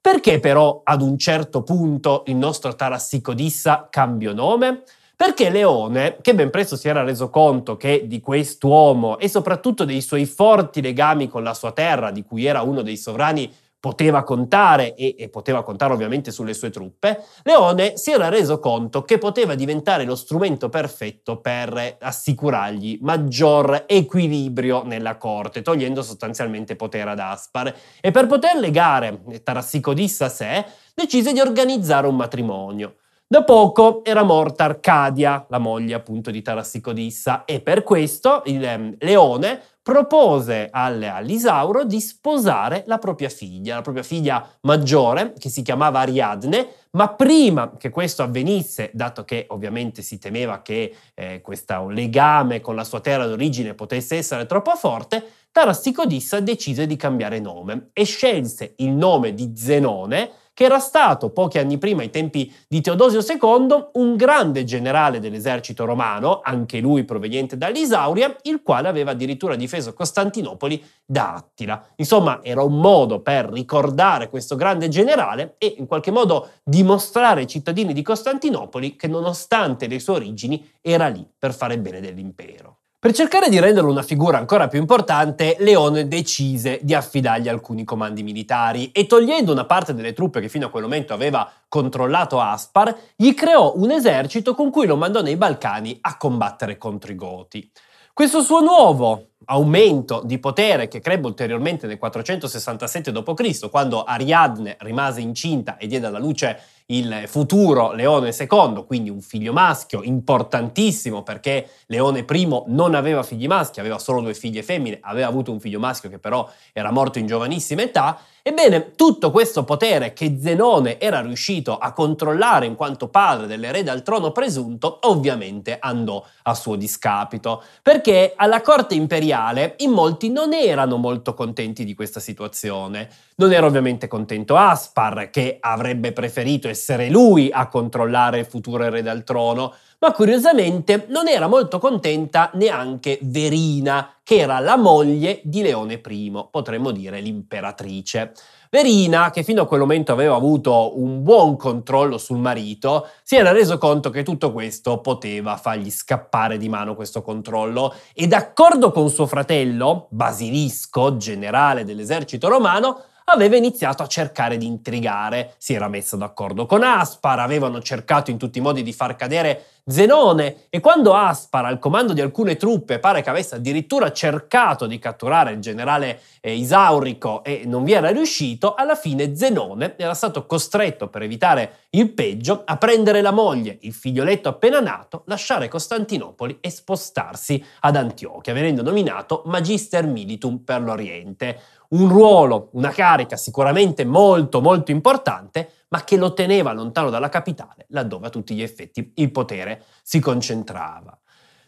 Perché 0.00 0.40
però 0.40 0.80
ad 0.82 1.00
un 1.00 1.16
certo 1.16 1.62
punto 1.62 2.24
il 2.26 2.34
nostro 2.34 2.74
Tarassicodissa 2.74 3.86
cambiò 3.88 4.32
nome? 4.32 4.82
Perché 5.22 5.50
Leone, 5.50 6.16
che 6.20 6.34
ben 6.34 6.50
presto 6.50 6.74
si 6.74 6.88
era 6.88 7.04
reso 7.04 7.30
conto 7.30 7.76
che 7.76 8.08
di 8.08 8.20
quest'uomo 8.20 9.20
e 9.20 9.28
soprattutto 9.28 9.84
dei 9.84 10.00
suoi 10.00 10.26
forti 10.26 10.82
legami 10.82 11.28
con 11.28 11.44
la 11.44 11.54
sua 11.54 11.70
terra, 11.70 12.10
di 12.10 12.24
cui 12.24 12.44
era 12.44 12.62
uno 12.62 12.82
dei 12.82 12.96
sovrani 12.96 13.48
poteva 13.78 14.24
contare 14.24 14.96
e, 14.96 15.14
e, 15.16 15.28
poteva 15.28 15.62
contare 15.62 15.92
ovviamente 15.92 16.32
sulle 16.32 16.54
sue 16.54 16.70
truppe, 16.70 17.22
Leone 17.44 17.96
si 17.98 18.10
era 18.10 18.30
reso 18.30 18.58
conto 18.58 19.02
che 19.02 19.18
poteva 19.18 19.54
diventare 19.54 20.02
lo 20.02 20.16
strumento 20.16 20.68
perfetto 20.68 21.36
per 21.36 21.98
assicurargli 22.00 22.98
maggior 23.02 23.84
equilibrio 23.86 24.82
nella 24.82 25.18
corte, 25.18 25.62
togliendo 25.62 26.02
sostanzialmente 26.02 26.74
potere 26.74 27.10
ad 27.10 27.20
Aspar. 27.20 27.72
E 28.00 28.10
per 28.10 28.26
poter 28.26 28.56
legare 28.56 29.22
Tarassicodissa 29.44 30.24
a 30.24 30.28
sé, 30.28 30.64
decise 30.92 31.32
di 31.32 31.38
organizzare 31.38 32.08
un 32.08 32.16
matrimonio. 32.16 32.96
Da 33.32 33.44
poco 33.44 34.04
era 34.04 34.24
morta 34.24 34.64
Arcadia, 34.64 35.46
la 35.48 35.56
moglie 35.56 35.94
appunto 35.94 36.30
di 36.30 36.42
Tarassicodissa, 36.42 37.46
e 37.46 37.62
per 37.62 37.82
questo 37.82 38.42
il 38.44 38.62
um, 38.62 38.94
Leone 38.98 39.58
propose 39.82 40.68
al, 40.70 41.02
all'Isauro 41.02 41.84
di 41.84 41.98
sposare 41.98 42.84
la 42.86 42.98
propria 42.98 43.30
figlia, 43.30 43.76
la 43.76 43.80
propria 43.80 44.02
figlia 44.02 44.46
maggiore, 44.60 45.32
che 45.38 45.48
si 45.48 45.62
chiamava 45.62 46.00
Ariadne, 46.00 46.68
ma 46.90 47.08
prima 47.08 47.74
che 47.78 47.88
questo 47.88 48.22
avvenisse, 48.22 48.90
dato 48.92 49.24
che 49.24 49.46
ovviamente 49.48 50.02
si 50.02 50.18
temeva 50.18 50.60
che 50.60 50.94
eh, 51.14 51.40
questo 51.40 51.88
legame 51.88 52.60
con 52.60 52.74
la 52.74 52.84
sua 52.84 53.00
terra 53.00 53.26
d'origine 53.26 53.72
potesse 53.72 54.16
essere 54.16 54.44
troppo 54.44 54.76
forte, 54.76 55.24
Tarasticodissa 55.50 56.40
decise 56.40 56.86
di 56.86 56.96
cambiare 56.96 57.40
nome 57.40 57.88
e 57.94 58.04
scelse 58.04 58.74
il 58.76 58.90
nome 58.90 59.32
di 59.32 59.52
Zenone, 59.54 60.30
che 60.54 60.64
era 60.64 60.78
stato 60.78 61.30
pochi 61.30 61.58
anni 61.58 61.78
prima, 61.78 62.02
ai 62.02 62.10
tempi 62.10 62.52
di 62.68 62.80
Teodosio 62.80 63.20
II, 63.20 63.88
un 63.94 64.16
grande 64.16 64.64
generale 64.64 65.20
dell'esercito 65.20 65.84
romano, 65.84 66.40
anche 66.42 66.80
lui 66.80 67.04
proveniente 67.04 67.56
dall'Isauria, 67.56 68.36
il 68.42 68.62
quale 68.62 68.88
aveva 68.88 69.12
addirittura 69.12 69.56
difeso 69.56 69.94
Costantinopoli 69.94 70.84
da 71.04 71.34
Attila. 71.34 71.84
Insomma, 71.96 72.40
era 72.42 72.62
un 72.62 72.78
modo 72.78 73.20
per 73.20 73.46
ricordare 73.46 74.28
questo 74.28 74.56
grande 74.56 74.88
generale 74.88 75.54
e 75.58 75.74
in 75.78 75.86
qualche 75.86 76.10
modo 76.10 76.50
dimostrare 76.62 77.40
ai 77.40 77.46
cittadini 77.46 77.92
di 77.92 78.02
Costantinopoli 78.02 78.96
che 78.96 79.08
nonostante 79.08 79.86
le 79.86 79.98
sue 79.98 80.14
origini 80.14 80.70
era 80.80 81.08
lì 81.08 81.26
per 81.38 81.54
fare 81.54 81.78
bene 81.78 82.00
dell'impero. 82.00 82.81
Per 83.02 83.12
cercare 83.12 83.48
di 83.48 83.58
renderlo 83.58 83.90
una 83.90 84.04
figura 84.04 84.38
ancora 84.38 84.68
più 84.68 84.78
importante, 84.78 85.56
Leone 85.58 86.06
decise 86.06 86.78
di 86.82 86.94
affidargli 86.94 87.48
alcuni 87.48 87.82
comandi 87.82 88.22
militari 88.22 88.92
e 88.92 89.06
togliendo 89.06 89.50
una 89.50 89.64
parte 89.64 89.92
delle 89.92 90.12
truppe 90.12 90.40
che 90.40 90.48
fino 90.48 90.66
a 90.66 90.70
quel 90.70 90.84
momento 90.84 91.12
aveva 91.12 91.50
controllato 91.66 92.38
Aspar, 92.38 92.96
gli 93.16 93.34
creò 93.34 93.72
un 93.74 93.90
esercito 93.90 94.54
con 94.54 94.70
cui 94.70 94.86
lo 94.86 94.94
mandò 94.94 95.20
nei 95.20 95.34
Balcani 95.34 95.98
a 96.00 96.16
combattere 96.16 96.78
contro 96.78 97.10
i 97.10 97.16
Goti. 97.16 97.68
Questo 98.14 98.40
suo 98.40 98.60
nuovo 98.60 99.30
aumento 99.46 100.22
di 100.22 100.38
potere 100.38 100.86
che 100.86 101.00
crebbe 101.00 101.26
ulteriormente 101.26 101.88
nel 101.88 101.98
467 101.98 103.10
d.C., 103.10 103.68
quando 103.68 104.04
Ariadne 104.04 104.76
rimase 104.78 105.20
incinta 105.20 105.76
e 105.76 105.88
diede 105.88 106.06
alla 106.06 106.20
luce 106.20 106.60
il 106.92 107.24
futuro 107.26 107.92
Leone 107.92 108.34
II, 108.38 108.84
quindi 108.86 109.08
un 109.08 109.20
figlio 109.20 109.52
maschio 109.52 110.02
importantissimo 110.02 111.22
perché 111.22 111.68
Leone 111.86 112.24
I 112.28 112.62
non 112.66 112.94
aveva 112.94 113.22
figli 113.22 113.46
maschi, 113.46 113.80
aveva 113.80 113.98
solo 113.98 114.20
due 114.20 114.34
figlie 114.34 114.62
femmine, 114.62 114.98
aveva 115.00 115.26
avuto 115.26 115.52
un 115.52 115.60
figlio 115.60 115.78
maschio 115.78 116.10
che 116.10 116.18
però 116.18 116.48
era 116.72 116.90
morto 116.90 117.18
in 117.18 117.26
giovanissima 117.26 117.82
età. 117.82 118.18
Ebbene, 118.44 118.96
tutto 118.96 119.30
questo 119.30 119.62
potere 119.62 120.12
che 120.12 120.36
Zenone 120.40 120.98
era 120.98 121.20
riuscito 121.20 121.78
a 121.78 121.92
controllare 121.92 122.66
in 122.66 122.74
quanto 122.74 123.06
padre 123.06 123.46
dell'erede 123.46 123.90
al 123.90 124.02
trono 124.02 124.32
presunto, 124.32 124.98
ovviamente 125.02 125.78
andò 125.78 126.24
a 126.42 126.54
suo 126.54 126.74
discapito, 126.74 127.62
perché 127.82 128.32
alla 128.36 128.60
corte 128.60 128.94
imperiale 128.96 129.76
in 129.78 129.92
molti 129.92 130.28
non 130.28 130.52
erano 130.52 130.96
molto 130.96 131.34
contenti 131.34 131.84
di 131.84 131.94
questa 131.94 132.18
situazione. 132.18 133.08
Non 133.42 133.52
era 133.52 133.66
ovviamente 133.66 134.06
contento 134.06 134.54
Aspar, 134.54 135.28
che 135.30 135.56
avrebbe 135.58 136.12
preferito 136.12 136.68
essere 136.68 137.10
lui 137.10 137.50
a 137.52 137.66
controllare 137.66 138.38
il 138.38 138.46
futuro 138.46 138.84
erede 138.84 139.10
al 139.10 139.24
trono, 139.24 139.74
ma 139.98 140.12
curiosamente 140.12 141.06
non 141.08 141.26
era 141.26 141.48
molto 141.48 141.80
contenta 141.80 142.52
neanche 142.54 143.18
Verina, 143.20 144.14
che 144.22 144.36
era 144.36 144.60
la 144.60 144.76
moglie 144.76 145.40
di 145.42 145.60
Leone 145.60 146.00
I, 146.06 146.46
potremmo 146.52 146.92
dire 146.92 147.20
l'imperatrice. 147.20 148.32
Verina, 148.70 149.30
che 149.30 149.42
fino 149.42 149.62
a 149.62 149.66
quel 149.66 149.80
momento 149.80 150.12
aveva 150.12 150.36
avuto 150.36 150.96
un 151.02 151.24
buon 151.24 151.56
controllo 151.56 152.18
sul 152.18 152.38
marito, 152.38 153.08
si 153.24 153.34
era 153.34 153.50
reso 153.50 153.76
conto 153.76 154.10
che 154.10 154.22
tutto 154.22 154.52
questo 154.52 155.00
poteva 155.00 155.56
fargli 155.56 155.90
scappare 155.90 156.58
di 156.58 156.68
mano 156.68 156.94
questo 156.94 157.22
controllo 157.22 157.92
e 158.14 158.28
d'accordo 158.28 158.92
con 158.92 159.10
suo 159.10 159.26
fratello, 159.26 160.06
Basilisco, 160.10 161.16
generale 161.16 161.84
dell'esercito 161.84 162.48
romano, 162.48 163.02
aveva 163.24 163.56
iniziato 163.56 164.02
a 164.02 164.06
cercare 164.06 164.56
di 164.56 164.66
intrigare, 164.66 165.54
si 165.58 165.74
era 165.74 165.88
messo 165.88 166.16
d'accordo 166.16 166.66
con 166.66 166.82
Aspar, 166.82 167.38
avevano 167.38 167.80
cercato 167.80 168.30
in 168.30 168.38
tutti 168.38 168.58
i 168.58 168.62
modi 168.62 168.82
di 168.82 168.92
far 168.92 169.16
cadere 169.16 169.66
Zenone 169.84 170.66
e 170.70 170.78
quando 170.78 171.14
Aspar 171.14 171.64
al 171.64 171.80
comando 171.80 172.12
di 172.12 172.20
alcune 172.20 172.56
truppe 172.56 173.00
pare 173.00 173.20
che 173.20 173.30
avesse 173.30 173.56
addirittura 173.56 174.12
cercato 174.12 174.86
di 174.86 174.98
catturare 175.00 175.52
il 175.52 175.58
generale 175.58 176.20
eh, 176.40 176.54
Isaurico 176.54 177.42
e 177.42 177.62
non 177.66 177.82
vi 177.82 177.92
era 177.92 178.10
riuscito, 178.10 178.74
alla 178.74 178.94
fine 178.94 179.34
Zenone 179.34 179.94
era 179.96 180.14
stato 180.14 180.46
costretto 180.46 181.08
per 181.08 181.22
evitare 181.22 181.86
il 181.90 182.12
peggio 182.12 182.62
a 182.64 182.76
prendere 182.76 183.22
la 183.22 183.32
moglie, 183.32 183.78
il 183.80 183.92
figlioletto 183.92 184.48
appena 184.48 184.78
nato, 184.78 185.24
lasciare 185.26 185.66
Costantinopoli 185.66 186.58
e 186.60 186.70
spostarsi 186.70 187.62
ad 187.80 187.96
Antiochia, 187.96 188.52
venendo 188.54 188.82
nominato 188.82 189.42
Magister 189.46 190.06
Militum 190.06 190.58
per 190.58 190.80
l'Oriente 190.80 191.60
un 191.92 192.08
ruolo, 192.08 192.70
una 192.72 192.90
carica 192.90 193.36
sicuramente 193.36 194.04
molto 194.04 194.60
molto 194.60 194.90
importante, 194.90 195.70
ma 195.88 196.04
che 196.04 196.16
lo 196.16 196.32
teneva 196.32 196.72
lontano 196.72 197.10
dalla 197.10 197.28
capitale, 197.28 197.86
laddove 197.88 198.26
a 198.26 198.30
tutti 198.30 198.54
gli 198.54 198.62
effetti 198.62 199.12
il 199.16 199.30
potere 199.30 199.84
si 200.02 200.20
concentrava. 200.20 201.16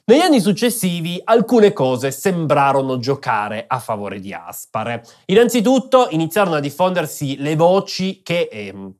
Negli 0.06 0.20
anni 0.20 0.40
successivi 0.40 1.18
alcune 1.24 1.72
cose 1.72 2.10
sembrarono 2.10 2.98
giocare 2.98 3.64
a 3.66 3.78
favore 3.78 4.20
di 4.20 4.34
Aspare. 4.34 5.02
Innanzitutto 5.26 6.08
iniziarono 6.10 6.56
a 6.56 6.60
diffondersi 6.60 7.38
le 7.38 7.56
voci 7.56 8.20
che 8.22 8.48
ehm, 8.52 8.94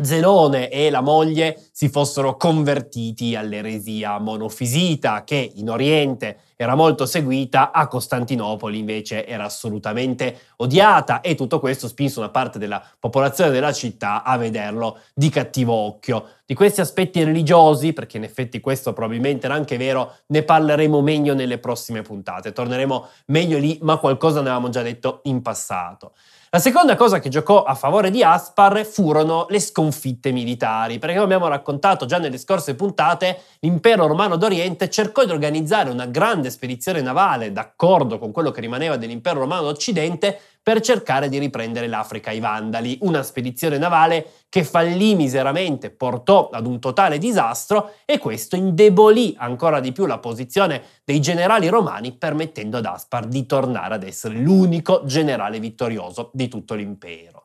Zenone 0.00 0.68
e 0.68 0.90
la 0.90 1.00
moglie 1.00 1.68
si 1.72 1.88
fossero 1.88 2.36
convertiti 2.36 3.36
all'eresia 3.36 4.18
monofisita 4.18 5.22
che 5.24 5.52
in 5.54 5.70
Oriente 5.70 6.40
era 6.60 6.74
molto 6.74 7.06
seguita, 7.06 7.70
a 7.70 7.86
Costantinopoli 7.86 8.78
invece 8.78 9.24
era 9.24 9.44
assolutamente 9.44 10.40
odiata 10.56 11.20
e 11.20 11.36
tutto 11.36 11.60
questo 11.60 11.86
spinse 11.86 12.18
una 12.18 12.30
parte 12.30 12.58
della 12.58 12.84
popolazione 12.98 13.52
della 13.52 13.72
città 13.72 14.24
a 14.24 14.36
vederlo 14.36 14.98
di 15.14 15.28
cattivo 15.28 15.72
occhio. 15.72 16.30
Di 16.44 16.54
questi 16.54 16.80
aspetti 16.80 17.22
religiosi, 17.22 17.92
perché 17.92 18.16
in 18.16 18.24
effetti 18.24 18.58
questo 18.58 18.92
probabilmente 18.92 19.46
era 19.46 19.54
anche 19.54 19.76
vero, 19.76 20.16
ne 20.26 20.42
parleremo 20.42 21.00
meglio 21.00 21.32
nelle 21.32 21.58
prossime 21.58 22.02
puntate, 22.02 22.50
torneremo 22.50 23.06
meglio 23.26 23.56
lì, 23.56 23.78
ma 23.82 23.98
qualcosa 23.98 24.40
ne 24.40 24.48
avevamo 24.48 24.68
già 24.68 24.82
detto 24.82 25.20
in 25.24 25.40
passato. 25.42 26.14
La 26.50 26.60
seconda 26.60 26.96
cosa 26.96 27.18
che 27.18 27.28
giocò 27.28 27.62
a 27.62 27.74
favore 27.74 28.10
di 28.10 28.22
Aspar 28.22 28.82
furono 28.86 29.44
le 29.50 29.60
sconfitte 29.60 30.32
militari, 30.32 30.98
perché 30.98 31.16
come 31.16 31.26
abbiamo 31.26 31.46
raccontato 31.46 32.06
già 32.06 32.16
nelle 32.16 32.38
scorse 32.38 32.74
puntate, 32.74 33.42
l'impero 33.60 34.06
romano 34.06 34.36
d'Oriente 34.36 34.88
cercò 34.88 35.26
di 35.26 35.30
organizzare 35.30 35.90
una 35.90 36.06
grande 36.06 36.48
spedizione 36.48 37.02
navale, 37.02 37.52
d'accordo 37.52 38.18
con 38.18 38.32
quello 38.32 38.50
che 38.50 38.62
rimaneva 38.62 38.96
dell'impero 38.96 39.40
romano 39.40 39.64
d'Occidente, 39.64 40.40
per 40.68 40.80
cercare 40.80 41.30
di 41.30 41.38
riprendere 41.38 41.86
l'Africa 41.86 42.28
ai 42.28 42.40
Vandali, 42.40 42.98
una 43.00 43.22
spedizione 43.22 43.78
navale 43.78 44.32
che 44.50 44.64
fallì 44.64 45.14
miseramente, 45.14 45.88
portò 45.88 46.50
ad 46.52 46.66
un 46.66 46.78
totale 46.78 47.16
disastro 47.16 47.92
e 48.04 48.18
questo 48.18 48.54
indebolì 48.54 49.34
ancora 49.38 49.80
di 49.80 49.92
più 49.92 50.04
la 50.04 50.18
posizione 50.18 50.82
dei 51.04 51.22
generali 51.22 51.68
romani 51.68 52.12
permettendo 52.12 52.76
ad 52.76 52.84
Aspar 52.84 53.24
di 53.24 53.46
tornare 53.46 53.94
ad 53.94 54.02
essere 54.02 54.34
l'unico 54.34 55.00
generale 55.06 55.58
vittorioso 55.58 56.28
di 56.34 56.48
tutto 56.48 56.74
l'impero. 56.74 57.44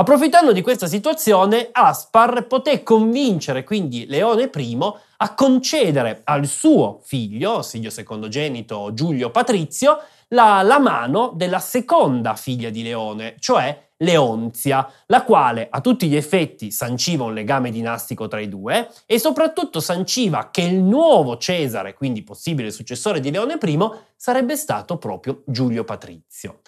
Approfittando 0.00 0.52
di 0.52 0.62
questa 0.62 0.86
situazione, 0.86 1.68
Aspar 1.70 2.46
poté 2.46 2.82
convincere 2.82 3.64
quindi 3.64 4.06
Leone 4.06 4.50
I 4.56 4.78
a 5.18 5.34
concedere 5.34 6.22
al 6.24 6.46
suo 6.46 7.00
figlio, 7.04 7.62
figlio 7.62 7.90
secondogenito 7.90 8.94
Giulio 8.94 9.28
Patrizio, 9.28 9.98
la, 10.28 10.62
la 10.62 10.78
mano 10.78 11.32
della 11.34 11.58
seconda 11.58 12.34
figlia 12.34 12.70
di 12.70 12.82
Leone, 12.82 13.34
cioè 13.40 13.88
Leonzia, 13.98 14.90
la 15.04 15.22
quale 15.22 15.68
a 15.70 15.82
tutti 15.82 16.08
gli 16.08 16.16
effetti 16.16 16.70
sanciva 16.70 17.24
un 17.24 17.34
legame 17.34 17.70
dinastico 17.70 18.26
tra 18.26 18.40
i 18.40 18.48
due 18.48 18.88
e 19.04 19.18
soprattutto 19.18 19.80
sanciva 19.80 20.48
che 20.50 20.62
il 20.62 20.80
nuovo 20.80 21.36
Cesare, 21.36 21.92
quindi 21.92 22.22
possibile 22.22 22.70
successore 22.70 23.20
di 23.20 23.30
Leone 23.30 23.58
I, 23.62 23.90
sarebbe 24.16 24.56
stato 24.56 24.96
proprio 24.96 25.42
Giulio 25.44 25.84
Patrizio. 25.84 26.60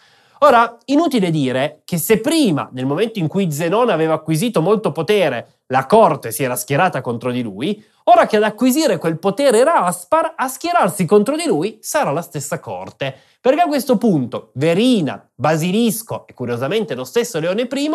Ora, 0.45 0.77
inutile 0.87 1.31
dire 1.31 1.83
che 1.85 1.99
se 1.99 2.19
prima, 2.19 2.69
nel 2.73 2.85
momento 2.85 3.21
in 3.21 3.29
cui 3.29 3.53
Zenone 3.53 3.93
aveva 3.93 4.15
acquisito 4.15 4.61
molto 4.61 4.91
potere, 4.91 5.61
la 5.67 5.87
corte 5.87 6.33
si 6.33 6.43
era 6.43 6.57
schierata 6.57 7.01
contro 7.01 7.31
di 7.31 7.43
lui, 7.43 7.81
ora 8.05 8.27
che 8.27 8.39
ad 8.39 8.43
acquisire 8.43 8.99
quel 8.99 9.21
potere 9.21 9.59
era 9.61 9.85
Aspar, 9.85 10.35
a 10.37 10.49
schierarsi 10.49 11.05
contro 11.05 11.37
di 11.37 11.47
lui 11.47 11.79
sarà 11.81 12.11
la 12.11 12.23
stessa 12.23 12.59
corte. 12.59 13.15
Perché 13.41 13.61
a 13.61 13.69
questo 13.69 13.97
punto 13.99 14.51
Verina, 14.55 15.25
Basilisco 15.33 16.27
e 16.27 16.35
curiosamente 16.35 16.97
lo 16.97 17.05
stesso 17.05 17.39
Leone 17.39 17.63
I 17.63 17.91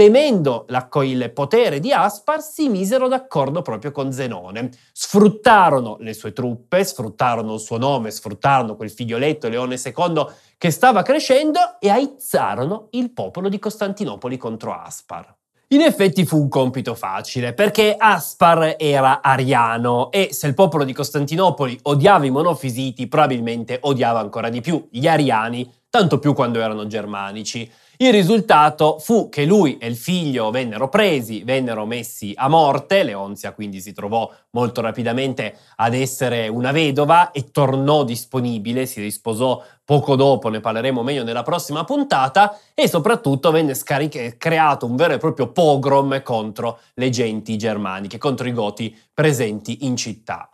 temendo 0.00 0.64
il 1.02 1.30
potere 1.34 1.78
di 1.78 1.92
Aspar, 1.92 2.40
si 2.40 2.70
misero 2.70 3.06
d'accordo 3.06 3.60
proprio 3.60 3.92
con 3.92 4.10
Zenone. 4.10 4.70
Sfruttarono 4.94 5.98
le 6.00 6.14
sue 6.14 6.32
truppe, 6.32 6.82
sfruttarono 6.84 7.52
il 7.52 7.60
suo 7.60 7.76
nome, 7.76 8.10
sfruttarono 8.10 8.76
quel 8.76 8.90
figlioletto 8.90 9.50
Leone 9.50 9.78
II 9.78 10.26
che 10.56 10.70
stava 10.70 11.02
crescendo 11.02 11.58
e 11.78 11.90
aizzarono 11.90 12.86
il 12.92 13.10
popolo 13.12 13.50
di 13.50 13.58
Costantinopoli 13.58 14.38
contro 14.38 14.72
Aspar. 14.72 15.36
In 15.72 15.82
effetti 15.82 16.24
fu 16.24 16.38
un 16.38 16.48
compito 16.48 16.94
facile, 16.94 17.52
perché 17.52 17.94
Aspar 17.98 18.76
era 18.78 19.20
ariano 19.20 20.10
e 20.10 20.30
se 20.32 20.46
il 20.46 20.54
popolo 20.54 20.84
di 20.84 20.94
Costantinopoli 20.94 21.78
odiava 21.82 22.24
i 22.24 22.30
monofisiti, 22.30 23.06
probabilmente 23.06 23.76
odiava 23.82 24.20
ancora 24.20 24.48
di 24.48 24.62
più 24.62 24.88
gli 24.90 25.06
ariani, 25.06 25.70
tanto 25.90 26.18
più 26.18 26.32
quando 26.32 26.58
erano 26.58 26.86
germanici. 26.86 27.70
Il 28.02 28.12
risultato 28.12 28.98
fu 28.98 29.28
che 29.28 29.44
lui 29.44 29.76
e 29.76 29.86
il 29.86 29.94
figlio 29.94 30.50
vennero 30.50 30.88
presi, 30.88 31.44
vennero 31.44 31.84
messi 31.84 32.32
a 32.34 32.48
morte, 32.48 33.02
Leonzia 33.02 33.52
quindi 33.52 33.78
si 33.82 33.92
trovò 33.92 34.26
molto 34.52 34.80
rapidamente 34.80 35.54
ad 35.76 35.92
essere 35.92 36.48
una 36.48 36.72
vedova 36.72 37.30
e 37.30 37.50
tornò 37.50 38.02
disponibile, 38.02 38.86
si 38.86 39.02
risposò 39.02 39.62
poco 39.84 40.16
dopo, 40.16 40.48
ne 40.48 40.60
parleremo 40.60 41.02
meglio 41.02 41.24
nella 41.24 41.42
prossima 41.42 41.84
puntata, 41.84 42.58
e 42.72 42.88
soprattutto 42.88 43.50
venne 43.50 43.74
scaric- 43.74 44.38
creato 44.38 44.86
un 44.86 44.96
vero 44.96 45.12
e 45.12 45.18
proprio 45.18 45.52
pogrom 45.52 46.22
contro 46.22 46.78
le 46.94 47.10
genti 47.10 47.58
germaniche, 47.58 48.16
contro 48.16 48.48
i 48.48 48.54
goti 48.54 48.98
presenti 49.12 49.84
in 49.84 49.94
città. 49.96 50.49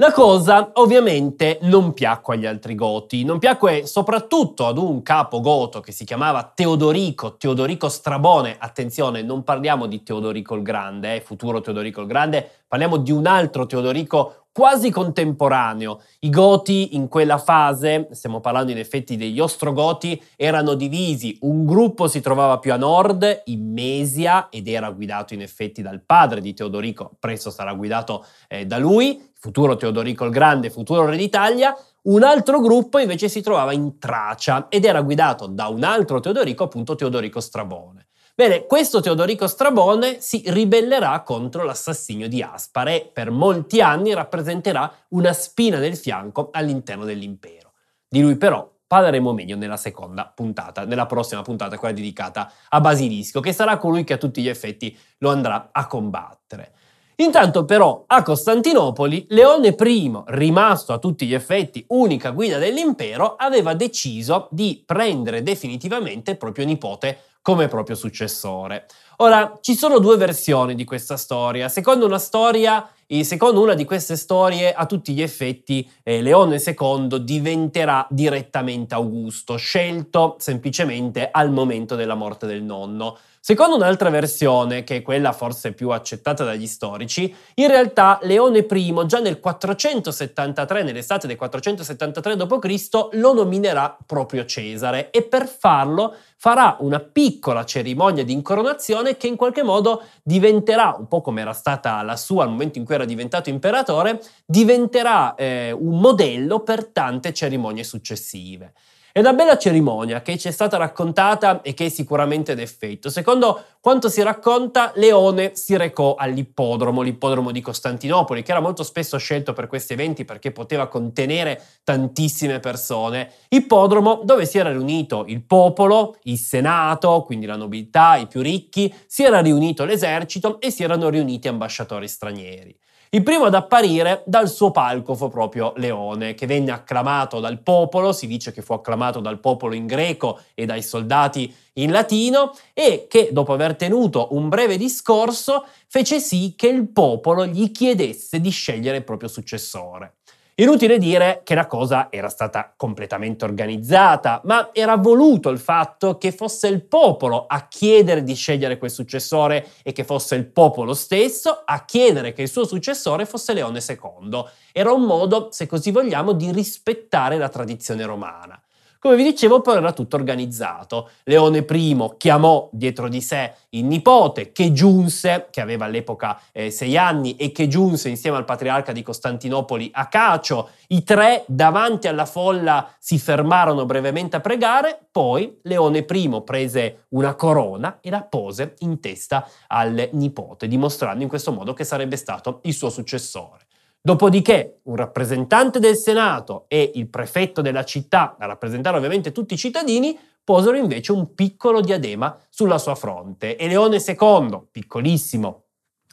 La 0.00 0.12
cosa 0.12 0.70
ovviamente 0.76 1.58
non 1.60 1.92
piacque 1.92 2.34
agli 2.34 2.46
altri 2.46 2.74
goti, 2.74 3.22
non 3.22 3.38
piacque 3.38 3.84
soprattutto 3.84 4.66
ad 4.66 4.78
un 4.78 5.02
capo 5.02 5.40
goto 5.40 5.80
che 5.80 5.92
si 5.92 6.06
chiamava 6.06 6.50
Teodorico, 6.54 7.36
Teodorico 7.36 7.90
Strabone, 7.90 8.56
attenzione 8.58 9.20
non 9.20 9.44
parliamo 9.44 9.84
di 9.84 10.02
Teodorico 10.02 10.54
il 10.54 10.62
Grande, 10.62 11.16
eh, 11.16 11.20
futuro 11.20 11.60
Teodorico 11.60 12.00
il 12.00 12.06
Grande, 12.06 12.48
parliamo 12.66 12.96
di 12.96 13.12
un 13.12 13.26
altro 13.26 13.66
Teodorico 13.66 14.39
quasi 14.52 14.90
contemporaneo. 14.90 16.02
I 16.20 16.30
Goti 16.30 16.96
in 16.96 17.08
quella 17.08 17.38
fase, 17.38 18.08
stiamo 18.10 18.40
parlando 18.40 18.72
in 18.72 18.78
effetti 18.78 19.16
degli 19.16 19.38
Ostrogoti, 19.40 20.20
erano 20.36 20.74
divisi. 20.74 21.38
Un 21.42 21.64
gruppo 21.64 22.08
si 22.08 22.20
trovava 22.20 22.58
più 22.58 22.72
a 22.72 22.76
nord, 22.76 23.42
in 23.46 23.72
Mesia, 23.72 24.48
ed 24.50 24.68
era 24.68 24.90
guidato 24.90 25.34
in 25.34 25.42
effetti 25.42 25.82
dal 25.82 26.02
padre 26.04 26.40
di 26.40 26.54
Teodorico, 26.54 27.16
presto 27.18 27.50
sarà 27.50 27.72
guidato 27.74 28.26
eh, 28.48 28.66
da 28.66 28.78
lui, 28.78 29.30
futuro 29.38 29.76
Teodorico 29.76 30.24
il 30.24 30.30
Grande, 30.30 30.70
futuro 30.70 31.06
re 31.06 31.16
d'Italia. 31.16 31.74
Un 32.02 32.22
altro 32.22 32.60
gruppo 32.60 32.98
invece 32.98 33.28
si 33.28 33.42
trovava 33.42 33.72
in 33.72 33.98
Tracia 33.98 34.68
ed 34.68 34.84
era 34.84 35.02
guidato 35.02 35.46
da 35.46 35.68
un 35.68 35.84
altro 35.84 36.20
Teodorico, 36.20 36.64
appunto 36.64 36.94
Teodorico 36.94 37.40
Strabone. 37.40 38.09
Bene, 38.40 38.64
questo 38.64 39.02
Teodorico 39.02 39.46
Strabone 39.46 40.22
si 40.22 40.42
ribellerà 40.46 41.20
contro 41.20 41.62
l'assassinio 41.62 42.26
di 42.26 42.40
Aspare 42.40 42.94
e 42.94 43.10
per 43.12 43.30
molti 43.30 43.82
anni 43.82 44.14
rappresenterà 44.14 44.90
una 45.08 45.34
spina 45.34 45.76
nel 45.76 45.94
fianco 45.94 46.48
all'interno 46.50 47.04
dell'impero. 47.04 47.72
Di 48.08 48.22
lui 48.22 48.38
però 48.38 48.66
parleremo 48.86 49.34
meglio 49.34 49.58
nella 49.58 49.76
seconda 49.76 50.32
puntata, 50.34 50.86
nella 50.86 51.04
prossima 51.04 51.42
puntata, 51.42 51.76
quella 51.76 51.92
dedicata 51.92 52.50
a 52.70 52.80
Basilisco, 52.80 53.40
che 53.40 53.52
sarà 53.52 53.76
colui 53.76 54.04
che 54.04 54.14
a 54.14 54.16
tutti 54.16 54.40
gli 54.40 54.48
effetti 54.48 54.98
lo 55.18 55.28
andrà 55.28 55.68
a 55.70 55.86
combattere. 55.86 56.72
Intanto 57.16 57.66
però 57.66 58.04
a 58.06 58.22
Costantinopoli 58.22 59.26
Leone 59.28 59.76
I, 59.78 60.22
rimasto 60.28 60.94
a 60.94 60.98
tutti 60.98 61.26
gli 61.26 61.34
effetti 61.34 61.84
unica 61.88 62.30
guida 62.30 62.56
dell'impero, 62.56 63.36
aveva 63.36 63.74
deciso 63.74 64.48
di 64.50 64.82
prendere 64.86 65.42
definitivamente 65.42 66.36
proprio 66.36 66.64
nipote 66.64 67.24
come 67.42 67.68
proprio 67.68 67.96
successore. 67.96 68.86
Ora, 69.18 69.58
ci 69.60 69.74
sono 69.74 69.98
due 69.98 70.16
versioni 70.16 70.74
di 70.74 70.84
questa 70.84 71.16
storia. 71.16 71.68
Secondo 71.68 72.06
una 72.06 72.18
storia, 72.18 72.88
secondo 73.22 73.60
una 73.60 73.74
di 73.74 73.84
queste 73.84 74.16
storie, 74.16 74.72
a 74.72 74.86
tutti 74.86 75.12
gli 75.12 75.20
effetti, 75.20 75.88
eh, 76.02 76.22
Leone 76.22 76.62
II 76.64 77.22
diventerà 77.22 78.06
direttamente 78.08 78.94
Augusto, 78.94 79.56
scelto 79.56 80.36
semplicemente 80.38 81.28
al 81.30 81.50
momento 81.50 81.96
della 81.96 82.14
morte 82.14 82.46
del 82.46 82.62
nonno. 82.62 83.18
Secondo 83.42 83.74
un'altra 83.74 84.10
versione, 84.10 84.84
che 84.84 84.96
è 84.96 85.02
quella 85.02 85.32
forse 85.32 85.72
più 85.72 85.88
accettata 85.88 86.44
dagli 86.44 86.66
storici, 86.66 87.34
in 87.54 87.68
realtà 87.68 88.18
Leone 88.20 88.66
I 88.70 88.94
già 89.06 89.18
nel 89.18 89.40
473, 89.40 90.82
nell'estate 90.82 91.26
del 91.26 91.38
473 91.38 92.36
d.C., 92.36 93.08
lo 93.12 93.32
nominerà 93.32 93.96
proprio 94.04 94.44
Cesare 94.44 95.10
e 95.10 95.22
per 95.22 95.48
farlo 95.48 96.14
farà 96.36 96.76
una 96.80 97.00
piccola 97.00 97.64
cerimonia 97.64 98.24
di 98.24 98.34
incoronazione 98.34 99.16
che 99.16 99.26
in 99.26 99.36
qualche 99.36 99.62
modo 99.62 100.02
diventerà, 100.22 100.94
un 100.98 101.08
po' 101.08 101.22
come 101.22 101.40
era 101.40 101.54
stata 101.54 102.02
la 102.02 102.16
sua 102.16 102.42
al 102.42 102.50
momento 102.50 102.78
in 102.78 102.84
cui 102.84 102.94
era 102.94 103.06
diventato 103.06 103.48
imperatore, 103.48 104.20
diventerà 104.44 105.34
eh, 105.34 105.72
un 105.72 105.98
modello 105.98 106.60
per 106.60 106.84
tante 106.88 107.32
cerimonie 107.32 107.84
successive. 107.84 108.74
È 109.12 109.18
una 109.18 109.32
bella 109.32 109.58
cerimonia 109.58 110.22
che 110.22 110.38
ci 110.38 110.46
è 110.46 110.52
stata 110.52 110.76
raccontata 110.76 111.62
e 111.62 111.74
che 111.74 111.86
è 111.86 111.88
sicuramente 111.88 112.54
d'effetto. 112.54 113.10
Secondo 113.10 113.64
quanto 113.80 114.08
si 114.08 114.22
racconta, 114.22 114.92
Leone 114.94 115.56
si 115.56 115.76
recò 115.76 116.14
all'ippodromo, 116.14 117.02
l'ippodromo 117.02 117.50
di 117.50 117.60
Costantinopoli, 117.60 118.44
che 118.44 118.52
era 118.52 118.60
molto 118.60 118.84
spesso 118.84 119.18
scelto 119.18 119.52
per 119.52 119.66
questi 119.66 119.94
eventi 119.94 120.24
perché 120.24 120.52
poteva 120.52 120.86
contenere 120.86 121.60
tantissime 121.82 122.60
persone. 122.60 123.32
Ippodromo 123.48 124.20
dove 124.22 124.46
si 124.46 124.58
era 124.58 124.70
riunito 124.70 125.24
il 125.26 125.42
popolo, 125.42 126.16
il 126.24 126.38
senato, 126.38 127.24
quindi 127.24 127.46
la 127.46 127.56
nobiltà, 127.56 128.14
i 128.14 128.28
più 128.28 128.42
ricchi, 128.42 128.94
si 129.08 129.24
era 129.24 129.40
riunito 129.40 129.84
l'esercito 129.84 130.60
e 130.60 130.70
si 130.70 130.84
erano 130.84 131.08
riuniti 131.08 131.48
ambasciatori 131.48 132.06
stranieri. 132.06 132.78
Il 133.12 133.24
primo 133.24 133.46
ad 133.46 133.54
apparire 133.54 134.22
dal 134.24 134.48
suo 134.48 134.70
palco 134.70 135.16
fu 135.16 135.28
proprio 135.30 135.72
Leone, 135.78 136.34
che 136.34 136.46
venne 136.46 136.70
acclamato 136.70 137.40
dal 137.40 137.60
popolo, 137.60 138.12
si 138.12 138.28
dice 138.28 138.52
che 138.52 138.62
fu 138.62 138.72
acclamato 138.72 139.18
dal 139.18 139.40
popolo 139.40 139.74
in 139.74 139.84
greco 139.86 140.38
e 140.54 140.64
dai 140.64 140.80
soldati 140.80 141.52
in 141.74 141.90
latino, 141.90 142.54
e 142.72 143.08
che 143.08 143.30
dopo 143.32 143.52
aver 143.52 143.74
tenuto 143.74 144.28
un 144.30 144.48
breve 144.48 144.76
discorso 144.76 145.66
fece 145.88 146.20
sì 146.20 146.54
che 146.56 146.68
il 146.68 146.88
popolo 146.92 147.46
gli 147.46 147.72
chiedesse 147.72 148.40
di 148.40 148.50
scegliere 148.50 148.98
il 148.98 149.04
proprio 149.04 149.28
successore. 149.28 150.19
Inutile 150.60 150.98
dire 150.98 151.40
che 151.42 151.54
la 151.54 151.66
cosa 151.66 152.08
era 152.10 152.28
stata 152.28 152.74
completamente 152.76 153.46
organizzata, 153.46 154.42
ma 154.44 154.68
era 154.74 154.96
voluto 154.96 155.48
il 155.48 155.58
fatto 155.58 156.18
che 156.18 156.32
fosse 156.32 156.68
il 156.68 156.84
popolo 156.84 157.46
a 157.46 157.66
chiedere 157.66 158.22
di 158.22 158.34
scegliere 158.34 158.76
quel 158.76 158.90
successore 158.90 159.68
e 159.82 159.92
che 159.92 160.04
fosse 160.04 160.34
il 160.34 160.44
popolo 160.46 160.92
stesso 160.92 161.62
a 161.64 161.82
chiedere 161.86 162.34
che 162.34 162.42
il 162.42 162.50
suo 162.50 162.66
successore 162.66 163.24
fosse 163.24 163.54
Leone 163.54 163.80
II. 163.80 164.44
Era 164.72 164.92
un 164.92 165.04
modo, 165.04 165.48
se 165.50 165.66
così 165.66 165.92
vogliamo, 165.92 166.32
di 166.32 166.52
rispettare 166.52 167.38
la 167.38 167.48
tradizione 167.48 168.04
romana. 168.04 168.60
Come 169.02 169.16
vi 169.16 169.22
dicevo, 169.22 169.62
però 169.62 169.78
era 169.78 169.94
tutto 169.94 170.16
organizzato. 170.16 171.08
Leone 171.24 171.64
I 171.66 171.96
chiamò 172.18 172.68
dietro 172.70 173.08
di 173.08 173.22
sé 173.22 173.54
il 173.70 173.86
nipote 173.86 174.52
che 174.52 174.74
giunse, 174.74 175.48
che 175.50 175.62
aveva 175.62 175.86
all'epoca 175.86 176.38
eh, 176.52 176.70
sei 176.70 176.98
anni 176.98 177.34
e 177.36 177.50
che 177.50 177.66
giunse 177.66 178.10
insieme 178.10 178.36
al 178.36 178.44
patriarca 178.44 178.92
di 178.92 179.02
Costantinopoli 179.02 179.88
a 179.94 180.06
Cacio. 180.08 180.68
I 180.88 181.02
tre 181.02 181.44
davanti 181.46 182.08
alla 182.08 182.26
folla 182.26 182.94
si 182.98 183.18
fermarono 183.18 183.86
brevemente 183.86 184.36
a 184.36 184.40
pregare, 184.40 185.00
poi 185.10 185.60
Leone 185.62 186.04
I 186.06 186.42
prese 186.44 187.06
una 187.10 187.34
corona 187.34 188.00
e 188.02 188.10
la 188.10 188.22
pose 188.22 188.74
in 188.80 189.00
testa 189.00 189.48
al 189.68 190.10
nipote, 190.12 190.68
dimostrando 190.68 191.22
in 191.22 191.28
questo 191.30 191.52
modo 191.52 191.72
che 191.72 191.84
sarebbe 191.84 192.16
stato 192.16 192.60
il 192.64 192.74
suo 192.74 192.90
successore. 192.90 193.68
Dopodiché 194.02 194.80
un 194.84 194.96
rappresentante 194.96 195.78
del 195.78 195.96
Senato 195.96 196.64
e 196.68 196.92
il 196.94 197.08
prefetto 197.08 197.60
della 197.60 197.84
città, 197.84 198.36
a 198.38 198.46
rappresentare 198.46 198.96
ovviamente 198.96 199.30
tutti 199.30 199.54
i 199.54 199.58
cittadini, 199.58 200.18
posero 200.42 200.76
invece 200.76 201.12
un 201.12 201.34
piccolo 201.34 201.80
diadema 201.80 202.38
sulla 202.48 202.78
sua 202.78 202.94
fronte 202.94 203.56
e 203.56 203.68
Leone 203.68 204.02
II, 204.04 204.68
piccolissimo, 204.70 205.64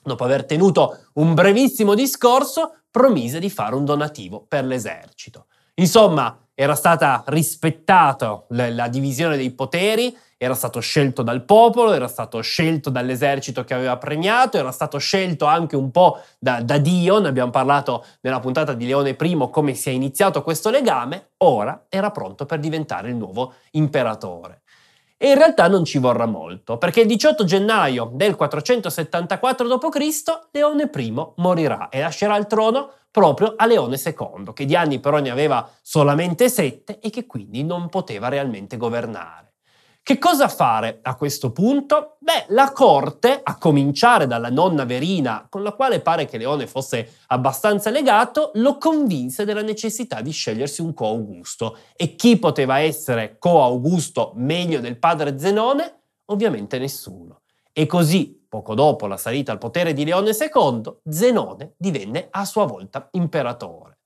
dopo 0.04 0.24
aver 0.24 0.46
tenuto 0.46 1.08
un 1.14 1.34
brevissimo 1.34 1.94
discorso, 1.94 2.82
promise 2.92 3.40
di 3.40 3.50
fare 3.50 3.76
un 3.76 3.86
donativo 3.86 4.46
per 4.46 4.66
l'esercito. 4.66 5.48
Insomma, 5.76 6.47
era 6.60 6.74
stata 6.74 7.24
rispettata 7.28 8.46
la 8.48 8.88
divisione 8.88 9.38
dei 9.38 9.52
poteri, 9.52 10.18
era 10.38 10.56
stato 10.56 10.80
scelto 10.80 11.22
dal 11.22 11.46
popolo, 11.46 11.94
era 11.94 12.08
stato 12.08 12.42
scelto 12.42 12.90
dall'esercito 12.90 13.64
che 13.64 13.76
aveva 13.76 13.96
premiato, 13.98 14.58
era 14.58 14.72
stato 14.72 14.98
scelto 14.98 15.46
anche 15.46 15.76
un 15.76 15.92
po' 15.92 16.20
da, 16.40 16.64
da 16.64 16.80
Dio, 16.80 17.20
ne 17.20 17.28
abbiamo 17.28 17.52
parlato 17.52 18.04
nella 18.22 18.40
puntata 18.40 18.74
di 18.74 18.88
Leone 18.88 19.16
I 19.20 19.50
come 19.52 19.76
si 19.76 19.90
è 19.90 19.92
iniziato 19.92 20.42
questo 20.42 20.72
legame, 20.72 21.34
ora 21.44 21.86
era 21.90 22.10
pronto 22.10 22.48
per 22.48 22.58
diventare 22.58 23.10
il 23.10 23.16
nuovo 23.18 23.54
imperatore. 23.74 24.62
E 25.16 25.30
in 25.30 25.38
realtà 25.38 25.68
non 25.68 25.86
ci 25.86 26.00
vorrà 26.00 26.26
molto, 26.26 26.80
perché 26.80 27.02
il 27.02 27.08
18 27.08 27.44
gennaio 27.44 28.10
del 28.14 28.36
474 28.36 29.68
d.C. 29.68 30.24
Leone 30.54 30.90
I 30.92 31.14
morirà 31.36 31.90
e 31.90 32.02
lascerà 32.02 32.36
il 32.36 32.48
trono 32.48 32.94
proprio 33.18 33.56
a 33.58 33.66
Leone 33.66 34.00
II, 34.00 34.54
che 34.54 34.66
di 34.66 34.76
anni 34.76 35.00
però 35.00 35.18
ne 35.18 35.32
aveva 35.32 35.68
solamente 35.82 36.50
sette 36.50 37.00
e 37.00 37.10
che 37.10 37.26
quindi 37.26 37.64
non 37.64 37.90
poteva 37.90 38.28
realmente 38.28 38.78
governare. 38.78 39.54
Che 40.04 40.20
cosa 40.20 40.48
fare 40.48 41.00
a 41.02 41.16
questo 41.16 41.52
punto? 41.52 42.18
Beh, 42.20 42.46
la 42.50 42.72
corte, 42.72 43.40
a 43.42 43.58
cominciare 43.58 44.28
dalla 44.28 44.52
nonna 44.52 44.86
Verina, 44.86 45.48
con 45.50 45.64
la 45.64 45.72
quale 45.72 46.00
pare 46.00 46.26
che 46.26 46.38
Leone 46.38 46.68
fosse 46.68 47.16
abbastanza 47.30 47.90
legato, 47.90 48.52
lo 48.54 48.78
convinse 48.78 49.46
della 49.46 49.64
necessità 49.64 50.22
di 50.22 50.30
scegliersi 50.30 50.82
un 50.82 50.94
co-Augusto. 50.94 51.76
E 51.96 52.16
chi 52.16 52.38
poteva 52.38 52.78
essere 52.78 53.38
co-Augusto 53.40 54.34
meglio 54.36 54.80
del 54.80 55.00
padre 55.00 55.40
Zenone? 55.40 56.02
Ovviamente 56.26 56.78
nessuno. 56.78 57.42
E 57.74 57.88
così, 57.88 58.37
poco 58.48 58.76
dopo 58.76 59.08
la 59.08 59.18
salita 59.18 59.52
al 59.52 59.58
potere 59.58 59.94
di 59.94 60.06
Leone 60.06 60.32
II, 60.32 60.82
Zenone 61.10 61.74
divenne 61.78 62.28
a 62.32 62.46
sua 62.46 62.66
volta 62.66 63.08
imperatore. 63.12 63.98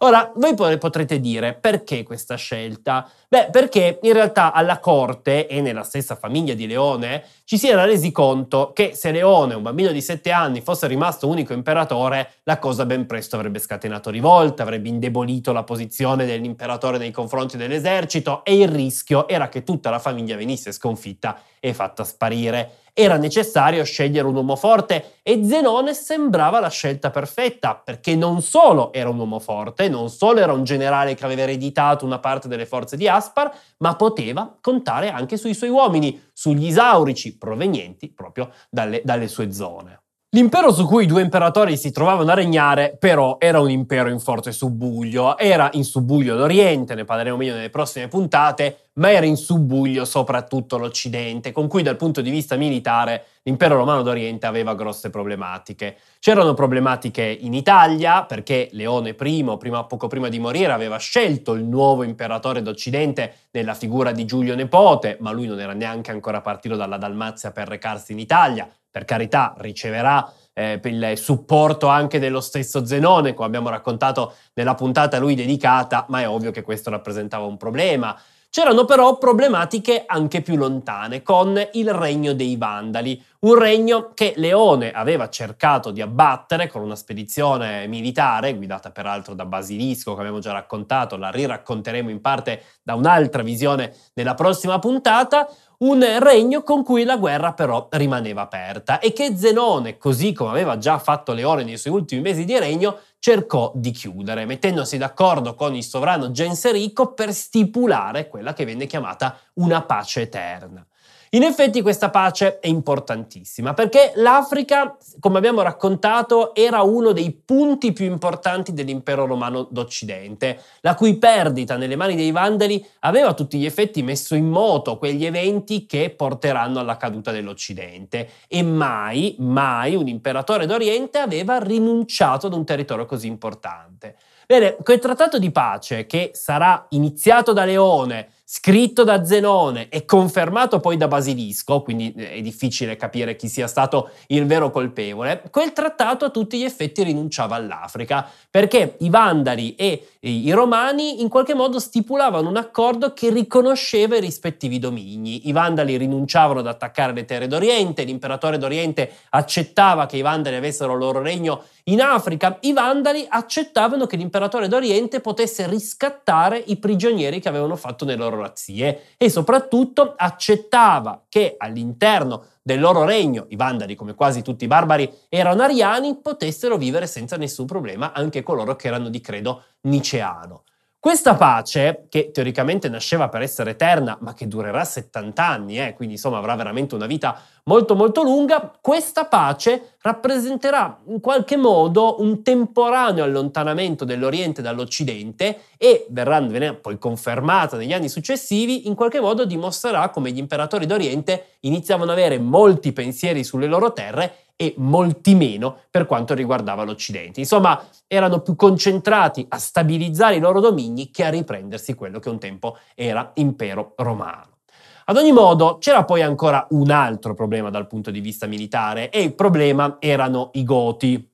Ora, 0.00 0.32
voi 0.36 0.78
potrete 0.78 1.18
dire 1.18 1.54
perché 1.54 2.04
questa 2.04 2.36
scelta? 2.36 3.10
Beh, 3.28 3.48
perché 3.50 3.98
in 4.02 4.12
realtà 4.12 4.52
alla 4.52 4.78
corte 4.78 5.48
e 5.48 5.60
nella 5.60 5.82
stessa 5.82 6.14
famiglia 6.14 6.54
di 6.54 6.68
Leone 6.68 7.24
ci 7.42 7.58
si 7.58 7.68
era 7.68 7.84
resi 7.84 8.12
conto 8.12 8.70
che 8.72 8.94
se 8.94 9.10
Leone, 9.10 9.54
un 9.54 9.62
bambino 9.62 9.90
di 9.90 10.00
7 10.00 10.30
anni, 10.30 10.60
fosse 10.60 10.86
rimasto 10.86 11.26
unico 11.26 11.52
imperatore, 11.52 12.34
la 12.44 12.60
cosa 12.60 12.86
ben 12.86 13.06
presto 13.06 13.34
avrebbe 13.34 13.58
scatenato 13.58 14.10
rivolte, 14.10 14.62
avrebbe 14.62 14.88
indebolito 14.88 15.52
la 15.52 15.64
posizione 15.64 16.26
dell'imperatore 16.26 16.98
nei 16.98 17.10
confronti 17.10 17.56
dell'esercito 17.56 18.44
e 18.44 18.56
il 18.56 18.68
rischio 18.68 19.26
era 19.26 19.48
che 19.48 19.64
tutta 19.64 19.90
la 19.90 19.98
famiglia 19.98 20.36
venisse 20.36 20.70
sconfitta 20.70 21.40
e 21.58 21.74
fatta 21.74 22.04
sparire 22.04 22.70
era 23.00 23.16
necessario 23.16 23.84
scegliere 23.84 24.26
un 24.26 24.34
uomo 24.34 24.56
forte 24.56 25.18
e 25.22 25.44
Zenone 25.44 25.94
sembrava 25.94 26.58
la 26.58 26.68
scelta 26.68 27.10
perfetta, 27.10 27.76
perché 27.76 28.16
non 28.16 28.42
solo 28.42 28.92
era 28.92 29.08
un 29.08 29.16
uomo 29.16 29.38
forte, 29.38 29.88
non 29.88 30.10
solo 30.10 30.40
era 30.40 30.52
un 30.52 30.64
generale 30.64 31.14
che 31.14 31.24
aveva 31.24 31.42
ereditato 31.42 32.04
una 32.04 32.18
parte 32.18 32.48
delle 32.48 32.66
forze 32.66 32.96
di 32.96 33.06
Aspar, 33.06 33.56
ma 33.78 33.94
poteva 33.94 34.58
contare 34.60 35.10
anche 35.10 35.36
sui 35.36 35.54
suoi 35.54 35.70
uomini, 35.70 36.28
sugli 36.32 36.66
isaurici 36.66 37.38
provenienti 37.38 38.12
proprio 38.12 38.50
dalle, 38.68 39.00
dalle 39.04 39.28
sue 39.28 39.52
zone. 39.52 40.00
L'impero 40.32 40.70
su 40.74 40.84
cui 40.84 41.04
i 41.04 41.06
due 41.06 41.22
imperatori 41.22 41.78
si 41.78 41.90
trovavano 41.90 42.30
a 42.30 42.34
regnare, 42.34 42.94
però, 42.98 43.38
era 43.40 43.60
un 43.60 43.70
impero 43.70 44.10
in 44.10 44.20
forte 44.20 44.52
subbuglio. 44.52 45.38
Era 45.38 45.70
in 45.72 45.84
subbuglio 45.84 46.36
l'Oriente, 46.36 46.94
ne 46.94 47.06
parleremo 47.06 47.38
meglio 47.38 47.54
nelle 47.54 47.70
prossime 47.70 48.08
puntate, 48.08 48.90
ma 48.96 49.10
era 49.10 49.24
in 49.24 49.38
subbuglio 49.38 50.04
soprattutto 50.04 50.76
l'Occidente, 50.76 51.50
con 51.50 51.66
cui 51.66 51.82
dal 51.82 51.96
punto 51.96 52.20
di 52.20 52.28
vista 52.28 52.56
militare 52.56 53.24
l'impero 53.44 53.76
romano 53.76 54.02
d'Oriente 54.02 54.44
aveva 54.44 54.74
grosse 54.74 55.08
problematiche. 55.08 55.96
C'erano 56.18 56.52
problematiche 56.52 57.22
in 57.22 57.54
Italia, 57.54 58.26
perché 58.26 58.68
Leone 58.72 59.16
I, 59.18 59.56
prima, 59.56 59.84
poco 59.84 60.08
prima 60.08 60.28
di 60.28 60.38
morire, 60.38 60.72
aveva 60.72 60.98
scelto 60.98 61.54
il 61.54 61.64
nuovo 61.64 62.02
imperatore 62.02 62.60
d'Occidente 62.60 63.32
nella 63.52 63.72
figura 63.72 64.12
di 64.12 64.26
Giulio 64.26 64.54
Nepote, 64.54 65.16
ma 65.20 65.30
lui 65.30 65.46
non 65.46 65.58
era 65.58 65.72
neanche 65.72 66.10
ancora 66.10 66.42
partito 66.42 66.76
dalla 66.76 66.98
Dalmazia 66.98 67.50
per 67.50 67.66
recarsi 67.66 68.12
in 68.12 68.18
Italia 68.18 68.68
per 68.90 69.04
carità 69.04 69.54
riceverà 69.58 70.32
eh, 70.52 70.80
il 70.82 71.12
supporto 71.16 71.86
anche 71.86 72.18
dello 72.18 72.40
stesso 72.40 72.84
Zenone, 72.84 73.34
come 73.34 73.46
abbiamo 73.46 73.68
raccontato 73.68 74.34
nella 74.54 74.74
puntata 74.74 75.16
a 75.16 75.20
lui 75.20 75.34
dedicata, 75.34 76.06
ma 76.08 76.20
è 76.20 76.28
ovvio 76.28 76.50
che 76.50 76.62
questo 76.62 76.90
rappresentava 76.90 77.44
un 77.44 77.56
problema. 77.56 78.18
C'erano 78.50 78.86
però 78.86 79.18
problematiche 79.18 80.04
anche 80.06 80.40
più 80.40 80.56
lontane 80.56 81.22
con 81.22 81.62
il 81.72 81.92
regno 81.92 82.32
dei 82.32 82.56
Vandali, 82.56 83.22
un 83.40 83.58
regno 83.58 84.12
che 84.14 84.32
Leone 84.36 84.90
aveva 84.90 85.28
cercato 85.28 85.90
di 85.90 86.00
abbattere 86.00 86.66
con 86.66 86.80
una 86.80 86.96
spedizione 86.96 87.86
militare, 87.86 88.54
guidata 88.56 88.90
peraltro 88.90 89.34
da 89.34 89.44
Basilisco, 89.44 90.14
che 90.14 90.20
abbiamo 90.20 90.38
già 90.38 90.52
raccontato, 90.52 91.18
la 91.18 91.30
riracconteremo 91.30 92.08
in 92.08 92.22
parte 92.22 92.62
da 92.82 92.94
un'altra 92.94 93.42
visione 93.42 93.94
nella 94.14 94.34
prossima 94.34 94.78
puntata, 94.78 95.46
un 95.78 96.04
regno 96.20 96.62
con 96.62 96.82
cui 96.82 97.04
la 97.04 97.16
guerra 97.16 97.52
però 97.52 97.86
rimaneva 97.90 98.42
aperta 98.42 98.98
e 98.98 99.12
che 99.12 99.36
Zenone, 99.36 99.96
così 99.96 100.32
come 100.32 100.50
aveva 100.50 100.76
già 100.76 100.98
fatto 100.98 101.32
Leone 101.32 101.62
nei 101.62 101.78
suoi 101.78 101.94
ultimi 101.94 102.20
mesi 102.20 102.44
di 102.44 102.58
regno, 102.58 102.98
cercò 103.20 103.70
di 103.74 103.92
chiudere, 103.92 104.44
mettendosi 104.44 104.98
d'accordo 104.98 105.54
con 105.54 105.76
il 105.76 105.84
sovrano 105.84 106.32
Genserico 106.32 107.12
per 107.12 107.32
stipulare 107.32 108.26
quella 108.26 108.54
che 108.54 108.64
venne 108.64 108.86
chiamata 108.86 109.38
una 109.54 109.82
pace 109.82 110.22
eterna. 110.22 110.84
In 111.32 111.42
effetti 111.42 111.82
questa 111.82 112.08
pace 112.08 112.58
è 112.58 112.68
importantissima 112.68 113.74
perché 113.74 114.12
l'Africa, 114.14 114.96
come 115.20 115.36
abbiamo 115.36 115.60
raccontato, 115.60 116.54
era 116.54 116.80
uno 116.80 117.12
dei 117.12 117.32
punti 117.32 117.92
più 117.92 118.06
importanti 118.06 118.72
dell'impero 118.72 119.26
romano 119.26 119.68
d'Occidente, 119.70 120.58
la 120.80 120.94
cui 120.94 121.18
perdita 121.18 121.76
nelle 121.76 121.96
mani 121.96 122.16
dei 122.16 122.30
Vandali 122.30 122.82
aveva 123.00 123.28
a 123.28 123.34
tutti 123.34 123.58
gli 123.58 123.66
effetti 123.66 124.02
messo 124.02 124.34
in 124.34 124.48
moto 124.48 124.96
quegli 124.96 125.26
eventi 125.26 125.84
che 125.84 126.08
porteranno 126.16 126.78
alla 126.80 126.96
caduta 126.96 127.30
dell'Occidente 127.30 128.30
e 128.48 128.62
mai, 128.62 129.36
mai 129.38 129.94
un 129.96 130.08
imperatore 130.08 130.64
d'Oriente 130.64 131.18
aveva 131.18 131.58
rinunciato 131.58 132.46
ad 132.46 132.54
un 132.54 132.64
territorio 132.64 133.04
così 133.04 133.26
importante. 133.26 134.16
Bene, 134.46 134.76
quel 134.82 134.98
trattato 134.98 135.38
di 135.38 135.50
pace 135.50 136.06
che 136.06 136.30
sarà 136.32 136.86
iniziato 136.90 137.52
da 137.52 137.66
Leone, 137.66 138.30
scritto 138.50 139.04
da 139.04 139.26
Zenone 139.26 139.90
e 139.90 140.06
confermato 140.06 140.80
poi 140.80 140.96
da 140.96 141.06
Basilisco, 141.06 141.82
quindi 141.82 142.14
eh, 142.16 142.30
è 142.30 142.40
difficile 142.40 142.96
capire 142.96 143.36
chi 143.36 143.46
sia 143.46 143.66
stato 143.66 144.08
il 144.28 144.46
vero 144.46 144.70
colpevole, 144.70 145.42
quel 145.50 145.74
trattato 145.74 146.24
a 146.24 146.30
tutti 146.30 146.56
gli 146.56 146.64
effetti 146.64 147.02
rinunciava 147.02 147.56
all'Africa, 147.56 148.26
perché 148.50 148.96
i 149.00 149.10
Vandali 149.10 149.74
e 149.74 150.02
i 150.20 150.50
Romani 150.52 151.20
in 151.20 151.28
qualche 151.28 151.52
modo 151.52 151.78
stipulavano 151.78 152.48
un 152.48 152.56
accordo 152.56 153.12
che 153.12 153.28
riconosceva 153.28 154.16
i 154.16 154.20
rispettivi 154.20 154.78
domini. 154.78 155.46
I 155.48 155.52
Vandali 155.52 155.98
rinunciavano 155.98 156.60
ad 156.60 156.66
attaccare 156.68 157.12
le 157.12 157.26
terre 157.26 157.48
d'Oriente, 157.48 158.04
l'imperatore 158.04 158.56
d'Oriente 158.56 159.12
accettava 159.28 160.06
che 160.06 160.16
i 160.16 160.22
Vandali 160.22 160.56
avessero 160.56 160.94
il 160.94 160.98
loro 160.98 161.20
regno 161.20 161.64
in 161.84 162.00
Africa, 162.00 162.56
i 162.60 162.72
Vandali 162.72 163.26
accettavano 163.28 164.06
che 164.06 164.16
l'imperatore 164.16 164.68
d'Oriente 164.68 165.20
potesse 165.20 165.66
riscattare 165.68 166.62
i 166.66 166.76
prigionieri 166.76 167.40
che 167.40 167.48
avevano 167.48 167.76
fatto 167.76 168.04
nelle 168.04 168.18
loro 168.18 168.37
razzie 168.40 169.14
e 169.16 169.28
soprattutto 169.30 170.14
accettava 170.16 171.24
che 171.28 171.54
all'interno 171.58 172.44
del 172.62 172.80
loro 172.80 173.04
regno, 173.04 173.46
i 173.48 173.56
Vandali 173.56 173.94
come 173.94 174.14
quasi 174.14 174.42
tutti 174.42 174.64
i 174.64 174.68
barbari 174.68 175.10
erano 175.28 175.62
ariani, 175.62 176.18
potessero 176.20 176.76
vivere 176.76 177.06
senza 177.06 177.36
nessun 177.36 177.66
problema 177.66 178.12
anche 178.12 178.42
coloro 178.42 178.76
che 178.76 178.88
erano 178.88 179.08
di 179.08 179.20
credo 179.20 179.64
niceano. 179.82 180.64
Questa 181.00 181.36
pace, 181.36 182.06
che 182.08 182.32
teoricamente 182.32 182.88
nasceva 182.88 183.28
per 183.28 183.40
essere 183.40 183.70
eterna, 183.70 184.18
ma 184.20 184.34
che 184.34 184.48
durerà 184.48 184.82
70 184.82 185.46
anni, 185.46 185.78
eh, 185.78 185.94
quindi 185.94 186.14
insomma 186.14 186.38
avrà 186.38 186.56
veramente 186.56 186.96
una 186.96 187.06
vita 187.06 187.40
molto 187.66 187.94
molto 187.94 188.24
lunga, 188.24 188.76
questa 188.80 189.26
pace 189.26 189.94
rappresenterà 190.00 191.00
in 191.06 191.20
qualche 191.20 191.56
modo 191.56 192.20
un 192.20 192.42
temporaneo 192.42 193.22
allontanamento 193.22 194.04
dell'Oriente 194.04 194.60
dall'Occidente 194.60 195.60
e 195.76 196.06
verrà 196.10 196.44
poi 196.80 196.98
confermata 196.98 197.76
negli 197.76 197.92
anni 197.92 198.08
successivi, 198.08 198.88
in 198.88 198.96
qualche 198.96 199.20
modo 199.20 199.44
dimostrerà 199.44 200.08
come 200.08 200.32
gli 200.32 200.38
imperatori 200.38 200.84
d'Oriente 200.84 201.58
iniziavano 201.60 202.10
ad 202.10 202.18
avere 202.18 202.40
molti 202.40 202.92
pensieri 202.92 203.44
sulle 203.44 203.68
loro 203.68 203.92
terre 203.92 204.47
e 204.60 204.74
molti 204.78 205.36
meno 205.36 205.76
per 205.88 206.04
quanto 206.04 206.34
riguardava 206.34 206.82
l'Occidente. 206.82 207.38
Insomma, 207.38 207.80
erano 208.08 208.40
più 208.40 208.56
concentrati 208.56 209.46
a 209.48 209.56
stabilizzare 209.56 210.34
i 210.34 210.40
loro 210.40 210.58
domini 210.58 211.12
che 211.12 211.24
a 211.24 211.30
riprendersi 211.30 211.94
quello 211.94 212.18
che 212.18 212.28
un 212.28 212.40
tempo 212.40 212.76
era 212.96 213.30
impero 213.34 213.92
romano. 213.98 214.56
Ad 215.04 215.16
ogni 215.16 215.30
modo, 215.30 215.78
c'era 215.78 216.04
poi 216.04 216.22
ancora 216.22 216.66
un 216.70 216.90
altro 216.90 217.34
problema 217.34 217.70
dal 217.70 217.86
punto 217.86 218.10
di 218.10 218.18
vista 218.18 218.46
militare 218.46 219.10
e 219.10 219.22
il 219.22 219.34
problema 219.34 219.98
erano 220.00 220.50
i 220.54 220.64
Goti. 220.64 221.30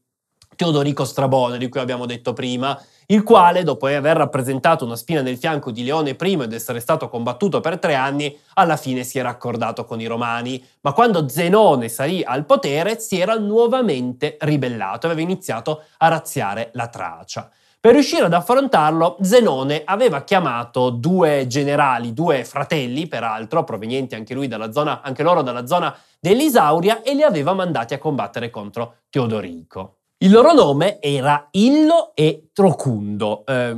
Teodorico 0.54 1.04
Strabone, 1.06 1.56
di 1.56 1.68
cui 1.70 1.80
abbiamo 1.80 2.04
detto 2.04 2.34
prima, 2.34 2.78
il 3.06 3.22
quale, 3.22 3.62
dopo 3.62 3.86
aver 3.86 4.16
rappresentato 4.16 4.84
una 4.84 4.96
spina 4.96 5.20
nel 5.20 5.36
fianco 5.36 5.70
di 5.70 5.84
Leone 5.84 6.16
I 6.18 6.32
ed 6.42 6.52
essere 6.52 6.80
stato 6.80 7.08
combattuto 7.08 7.60
per 7.60 7.78
tre 7.78 7.94
anni, 7.94 8.36
alla 8.54 8.76
fine 8.76 9.02
si 9.04 9.18
era 9.18 9.28
accordato 9.28 9.84
con 9.84 10.00
i 10.00 10.06
Romani, 10.06 10.64
ma 10.80 10.92
quando 10.92 11.28
Zenone 11.28 11.88
salì 11.88 12.22
al 12.22 12.46
potere 12.46 12.98
si 12.98 13.20
era 13.20 13.34
nuovamente 13.34 14.36
ribellato, 14.40 15.06
aveva 15.06 15.20
iniziato 15.20 15.82
a 15.98 16.08
razziare 16.08 16.70
la 16.72 16.88
Tracia. 16.88 17.50
Per 17.84 17.92
riuscire 17.92 18.24
ad 18.24 18.32
affrontarlo, 18.32 19.18
Zenone 19.20 19.82
aveva 19.84 20.24
chiamato 20.24 20.88
due 20.88 21.46
generali, 21.46 22.14
due 22.14 22.42
fratelli, 22.44 23.06
peraltro, 23.06 23.62
provenienti 23.62 24.14
anche, 24.14 24.34
zona, 24.72 25.02
anche 25.02 25.22
loro 25.22 25.42
dalla 25.42 25.66
zona 25.66 25.94
dell'Isauria, 26.18 27.02
e 27.02 27.14
li 27.14 27.22
aveva 27.22 27.52
mandati 27.52 27.92
a 27.92 27.98
combattere 27.98 28.48
contro 28.48 29.00
Teodorico. 29.10 29.98
Il 30.24 30.30
loro 30.30 30.54
nome 30.54 31.02
era 31.02 31.48
Illo 31.50 32.12
e 32.14 32.48
Trocundo. 32.54 33.44
Eh, 33.44 33.76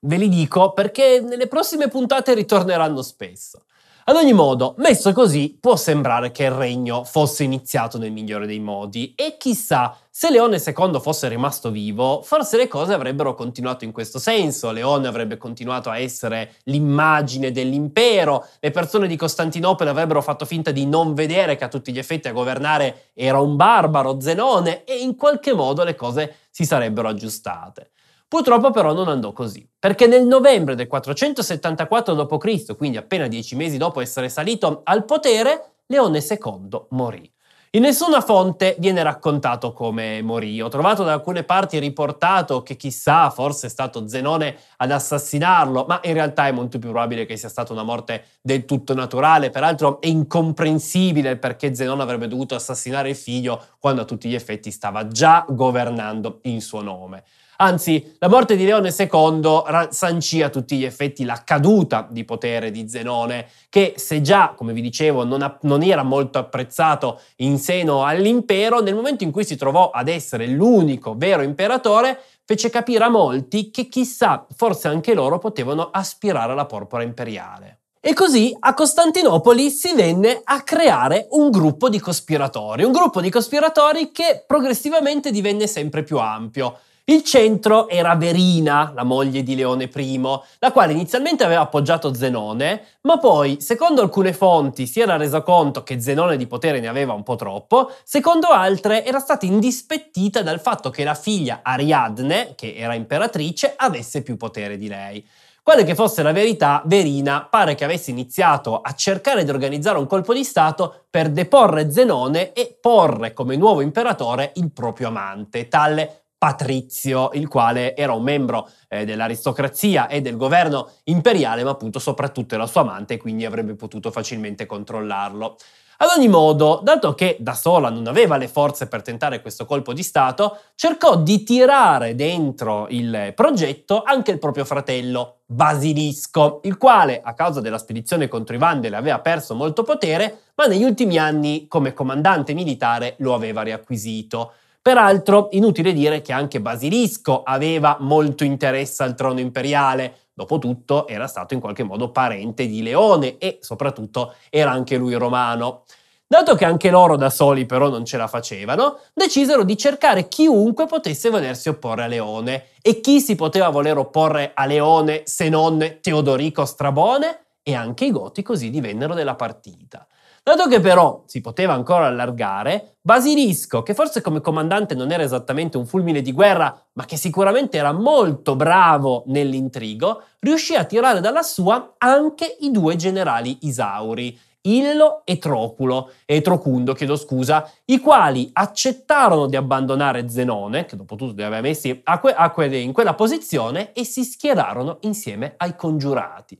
ve 0.00 0.16
li 0.18 0.28
dico 0.28 0.74
perché 0.74 1.22
nelle 1.22 1.46
prossime 1.46 1.88
puntate 1.88 2.34
ritorneranno 2.34 3.00
spesso. 3.00 3.64
Ad 4.08 4.14
ogni 4.14 4.32
modo, 4.32 4.76
messo 4.78 5.12
così, 5.12 5.58
può 5.60 5.74
sembrare 5.74 6.30
che 6.30 6.44
il 6.44 6.52
regno 6.52 7.02
fosse 7.02 7.42
iniziato 7.42 7.98
nel 7.98 8.12
migliore 8.12 8.46
dei 8.46 8.60
modi 8.60 9.14
e 9.16 9.34
chissà, 9.36 9.98
se 10.08 10.30
Leone 10.30 10.62
II 10.64 11.00
fosse 11.00 11.26
rimasto 11.26 11.72
vivo, 11.72 12.22
forse 12.22 12.56
le 12.56 12.68
cose 12.68 12.92
avrebbero 12.92 13.34
continuato 13.34 13.82
in 13.82 13.90
questo 13.90 14.20
senso. 14.20 14.70
Leone 14.70 15.08
avrebbe 15.08 15.38
continuato 15.38 15.90
a 15.90 15.98
essere 15.98 16.52
l'immagine 16.66 17.50
dell'impero, 17.50 18.46
le 18.60 18.70
persone 18.70 19.08
di 19.08 19.16
Costantinopoli 19.16 19.90
avrebbero 19.90 20.22
fatto 20.22 20.44
finta 20.44 20.70
di 20.70 20.86
non 20.86 21.12
vedere 21.12 21.56
che 21.56 21.64
a 21.64 21.68
tutti 21.68 21.92
gli 21.92 21.98
effetti 21.98 22.28
a 22.28 22.32
governare 22.32 23.10
era 23.12 23.40
un 23.40 23.56
barbaro, 23.56 24.20
Zenone, 24.20 24.84
e 24.84 24.98
in 25.00 25.16
qualche 25.16 25.52
modo 25.52 25.82
le 25.82 25.96
cose 25.96 26.36
si 26.50 26.64
sarebbero 26.64 27.08
aggiustate. 27.08 27.90
Purtroppo 28.28 28.72
però 28.72 28.92
non 28.92 29.06
andò 29.08 29.32
così, 29.32 29.68
perché 29.78 30.08
nel 30.08 30.26
novembre 30.26 30.74
del 30.74 30.88
474 30.88 32.14
d.C., 32.14 32.76
quindi 32.76 32.96
appena 32.96 33.28
dieci 33.28 33.54
mesi 33.54 33.76
dopo 33.76 34.00
essere 34.00 34.28
salito 34.28 34.80
al 34.84 35.04
potere, 35.04 35.74
Leone 35.86 36.18
II 36.18 36.86
morì. 36.90 37.32
In 37.76 37.82
nessuna 37.82 38.20
fonte 38.22 38.74
viene 38.78 39.02
raccontato 39.02 39.72
come 39.72 40.22
morì. 40.22 40.62
Ho 40.62 40.68
trovato 40.68 41.04
da 41.04 41.12
alcune 41.12 41.44
parti 41.44 41.78
riportato 41.78 42.62
che 42.62 42.74
chissà, 42.74 43.28
forse 43.28 43.66
è 43.66 43.70
stato 43.70 44.08
Zenone 44.08 44.56
ad 44.78 44.90
assassinarlo, 44.90 45.84
ma 45.86 46.00
in 46.04 46.14
realtà 46.14 46.46
è 46.46 46.52
molto 46.52 46.78
più 46.78 46.88
probabile 46.88 47.26
che 47.26 47.36
sia 47.36 47.50
stata 47.50 47.74
una 47.74 47.82
morte 47.82 48.24
del 48.40 48.64
tutto 48.64 48.94
naturale. 48.94 49.50
Peraltro 49.50 50.00
è 50.00 50.06
incomprensibile 50.06 51.36
perché 51.36 51.74
Zenone 51.74 52.02
avrebbe 52.02 52.28
dovuto 52.28 52.54
assassinare 52.54 53.10
il 53.10 53.16
figlio 53.16 53.62
quando 53.78 54.02
a 54.02 54.04
tutti 54.04 54.28
gli 54.28 54.34
effetti 54.34 54.70
stava 54.70 55.06
già 55.06 55.44
governando 55.46 56.38
in 56.44 56.62
suo 56.62 56.80
nome. 56.80 57.24
Anzi, 57.58 58.16
la 58.18 58.28
morte 58.28 58.56
di 58.56 58.64
Leone 58.64 58.94
II 58.96 59.88
sancì 59.90 60.42
a 60.42 60.50
tutti 60.50 60.76
gli 60.76 60.84
effetti 60.84 61.24
la 61.24 61.42
caduta 61.42 62.06
di 62.10 62.24
potere 62.24 62.70
di 62.70 62.88
Zenone, 62.88 63.48
che 63.70 63.94
se 63.96 64.20
già, 64.20 64.52
come 64.54 64.72
vi 64.72 64.82
dicevo, 64.82 65.24
non, 65.24 65.42
a, 65.42 65.56
non, 65.62 65.82
era 65.82 66.02
molto 66.02 66.38
apprezzato 66.38 67.20
in 67.36 67.58
seno 67.58 68.04
all'impero, 68.04 68.80
nel 68.80 68.94
momento 68.94 69.24
in 69.24 69.30
cui 69.30 69.44
si 69.44 69.56
trovò 69.56 69.90
ad 69.90 70.08
essere 70.08 70.46
l'unico 70.46 71.14
vero 71.16 71.42
imperatore, 71.42 72.20
fece 72.44 72.68
capire 72.68 73.04
a 73.04 73.08
molti 73.08 73.70
che 73.70 73.88
chissà, 73.88 74.46
forse 74.54 74.88
anche 74.88 75.14
loro 75.14 75.38
potevano 75.38 75.88
aspirare 75.90 76.52
alla 76.52 76.66
porpora 76.66 77.02
imperiale. 77.02 77.80
E 78.00 78.12
così 78.12 78.56
a 78.60 78.72
Costantinopoli 78.72 79.68
si 79.68 79.92
venne 79.94 80.40
a 80.44 80.62
creare 80.62 81.26
un 81.30 81.50
gruppo 81.50 81.88
di 81.88 81.98
cospiratori, 81.98 82.84
un 82.84 82.92
gruppo 82.92 83.20
di 83.20 83.30
cospiratori 83.30 84.12
che 84.12 84.44
progressivamente 84.46 85.32
divenne 85.32 85.66
sempre 85.66 86.04
più 86.04 86.18
ampio. 86.18 86.78
Il 87.08 87.22
centro 87.22 87.88
era 87.88 88.16
Verina, 88.16 88.90
la 88.92 89.04
moglie 89.04 89.44
di 89.44 89.54
Leone 89.54 89.88
I, 89.94 90.20
la 90.58 90.72
quale 90.72 90.92
inizialmente 90.92 91.44
aveva 91.44 91.60
appoggiato 91.60 92.12
Zenone, 92.12 92.82
ma 93.02 93.18
poi, 93.18 93.60
secondo 93.60 94.02
alcune 94.02 94.32
fonti, 94.32 94.88
si 94.88 94.98
era 94.98 95.16
resa 95.16 95.42
conto 95.42 95.84
che 95.84 96.00
Zenone 96.00 96.36
di 96.36 96.48
potere 96.48 96.80
ne 96.80 96.88
aveva 96.88 97.12
un 97.12 97.22
po' 97.22 97.36
troppo, 97.36 97.92
secondo 98.02 98.48
altre 98.48 99.04
era 99.04 99.20
stata 99.20 99.46
indispettita 99.46 100.42
dal 100.42 100.58
fatto 100.58 100.90
che 100.90 101.04
la 101.04 101.14
figlia 101.14 101.60
Ariadne, 101.62 102.54
che 102.56 102.74
era 102.76 102.94
imperatrice, 102.94 103.74
avesse 103.76 104.24
più 104.24 104.36
potere 104.36 104.76
di 104.76 104.88
lei. 104.88 105.24
Quale 105.62 105.84
che 105.84 105.94
fosse 105.94 106.24
la 106.24 106.32
verità, 106.32 106.82
Verina 106.86 107.46
pare 107.48 107.76
che 107.76 107.84
avesse 107.84 108.10
iniziato 108.10 108.80
a 108.80 108.92
cercare 108.94 109.44
di 109.44 109.50
organizzare 109.50 109.98
un 109.98 110.08
colpo 110.08 110.34
di 110.34 110.42
Stato 110.42 111.04
per 111.08 111.30
deporre 111.30 111.88
Zenone 111.92 112.52
e 112.52 112.76
porre 112.80 113.32
come 113.32 113.54
nuovo 113.54 113.80
imperatore 113.80 114.50
il 114.56 114.72
proprio 114.72 115.06
amante, 115.06 115.68
tale 115.68 116.22
Patrizio, 116.38 117.30
il 117.32 117.48
quale 117.48 117.96
era 117.96 118.12
un 118.12 118.22
membro 118.22 118.68
eh, 118.88 119.04
dell'aristocrazia 119.04 120.06
e 120.06 120.20
del 120.20 120.36
governo 120.36 120.90
imperiale, 121.04 121.64
ma 121.64 121.70
appunto 121.70 121.98
soprattutto 121.98 122.54
era 122.54 122.66
suo 122.66 122.82
amante 122.82 123.14
e 123.14 123.16
quindi 123.16 123.44
avrebbe 123.44 123.74
potuto 123.74 124.10
facilmente 124.10 124.66
controllarlo. 124.66 125.56
Ad 125.98 126.10
ogni 126.14 126.28
modo, 126.28 126.80
dato 126.82 127.14
che 127.14 127.38
da 127.40 127.54
sola 127.54 127.88
non 127.88 128.06
aveva 128.06 128.36
le 128.36 128.48
forze 128.48 128.86
per 128.86 129.00
tentare 129.00 129.40
questo 129.40 129.64
colpo 129.64 129.94
di 129.94 130.02
Stato, 130.02 130.58
cercò 130.74 131.16
di 131.16 131.42
tirare 131.42 132.14
dentro 132.14 132.86
il 132.90 133.32
progetto 133.34 134.02
anche 134.02 134.30
il 134.30 134.38
proprio 134.38 134.66
fratello 134.66 135.38
Basilisco, 135.46 136.60
il 136.64 136.76
quale 136.76 137.22
a 137.24 137.32
causa 137.32 137.62
della 137.62 137.78
spedizione 137.78 138.28
contro 138.28 138.54
i 138.54 138.58
Vandali 138.58 138.94
aveva 138.94 139.20
perso 139.20 139.54
molto 139.54 139.84
potere, 139.84 140.40
ma 140.56 140.66
negli 140.66 140.84
ultimi 140.84 141.16
anni 141.16 141.66
come 141.66 141.94
comandante 141.94 142.52
militare 142.52 143.14
lo 143.18 143.32
aveva 143.32 143.62
riacquisito. 143.62 144.52
Peraltro, 144.86 145.48
inutile 145.50 145.92
dire 145.92 146.22
che 146.22 146.32
anche 146.32 146.60
Basilisco 146.60 147.42
aveva 147.42 147.96
molto 147.98 148.44
interesse 148.44 149.02
al 149.02 149.16
trono 149.16 149.40
imperiale, 149.40 150.28
dopotutto 150.32 151.08
era 151.08 151.26
stato 151.26 151.54
in 151.54 151.60
qualche 151.60 151.82
modo 151.82 152.12
parente 152.12 152.68
di 152.68 152.84
Leone 152.84 153.36
e 153.38 153.58
soprattutto 153.62 154.34
era 154.48 154.70
anche 154.70 154.96
lui 154.96 155.14
romano. 155.14 155.82
Dato 156.24 156.54
che 156.54 156.64
anche 156.64 156.90
loro 156.90 157.16
da 157.16 157.30
soli 157.30 157.66
però 157.66 157.88
non 157.88 158.04
ce 158.04 158.16
la 158.16 158.28
facevano, 158.28 159.00
decisero 159.12 159.64
di 159.64 159.76
cercare 159.76 160.28
chiunque 160.28 160.86
potesse 160.86 161.30
volersi 161.30 161.68
opporre 161.68 162.04
a 162.04 162.06
Leone. 162.06 162.66
E 162.80 163.00
chi 163.00 163.20
si 163.20 163.34
poteva 163.34 163.70
voler 163.70 163.98
opporre 163.98 164.52
a 164.54 164.66
Leone 164.66 165.22
se 165.24 165.48
non 165.48 165.98
Teodorico 166.00 166.64
Strabone? 166.64 167.46
E 167.60 167.74
anche 167.74 168.04
i 168.04 168.12
Goti 168.12 168.44
così 168.44 168.70
divennero 168.70 169.14
della 169.14 169.34
partita. 169.34 170.06
Dato 170.48 170.68
che 170.68 170.78
però 170.78 171.24
si 171.26 171.40
poteva 171.40 171.72
ancora 171.72 172.06
allargare, 172.06 172.98
Basilisco, 173.00 173.82
che 173.82 173.94
forse 173.94 174.20
come 174.20 174.40
comandante 174.40 174.94
non 174.94 175.10
era 175.10 175.24
esattamente 175.24 175.76
un 175.76 175.86
fulmine 175.86 176.22
di 176.22 176.30
guerra, 176.30 176.72
ma 176.92 177.04
che 177.04 177.16
sicuramente 177.16 177.76
era 177.76 177.90
molto 177.90 178.54
bravo 178.54 179.24
nell'intrigo, 179.26 180.22
riuscì 180.38 180.76
a 180.76 180.84
tirare 180.84 181.20
dalla 181.20 181.42
sua 181.42 181.94
anche 181.98 182.58
i 182.60 182.70
due 182.70 182.94
generali 182.94 183.58
Isauri, 183.62 184.38
Illo 184.60 185.22
e 185.24 185.38
Troculo, 185.38 186.12
e 186.24 186.40
Trocundo, 186.42 186.92
chiedo 186.92 187.16
scusa, 187.16 187.68
i 187.86 187.98
quali 187.98 188.48
accettarono 188.52 189.46
di 189.46 189.56
abbandonare 189.56 190.28
Zenone, 190.28 190.84
che 190.84 190.94
dopo 190.94 191.16
tutto 191.16 191.34
li 191.34 191.42
aveva 191.42 191.60
messi 191.60 192.00
a 192.04 192.20
que- 192.20 192.32
a 192.34 192.50
que- 192.52 192.76
in 192.78 192.92
quella 192.92 193.14
posizione, 193.14 193.92
e 193.92 194.04
si 194.04 194.22
schierarono 194.22 194.98
insieme 195.00 195.54
ai 195.56 195.74
congiurati. 195.74 196.56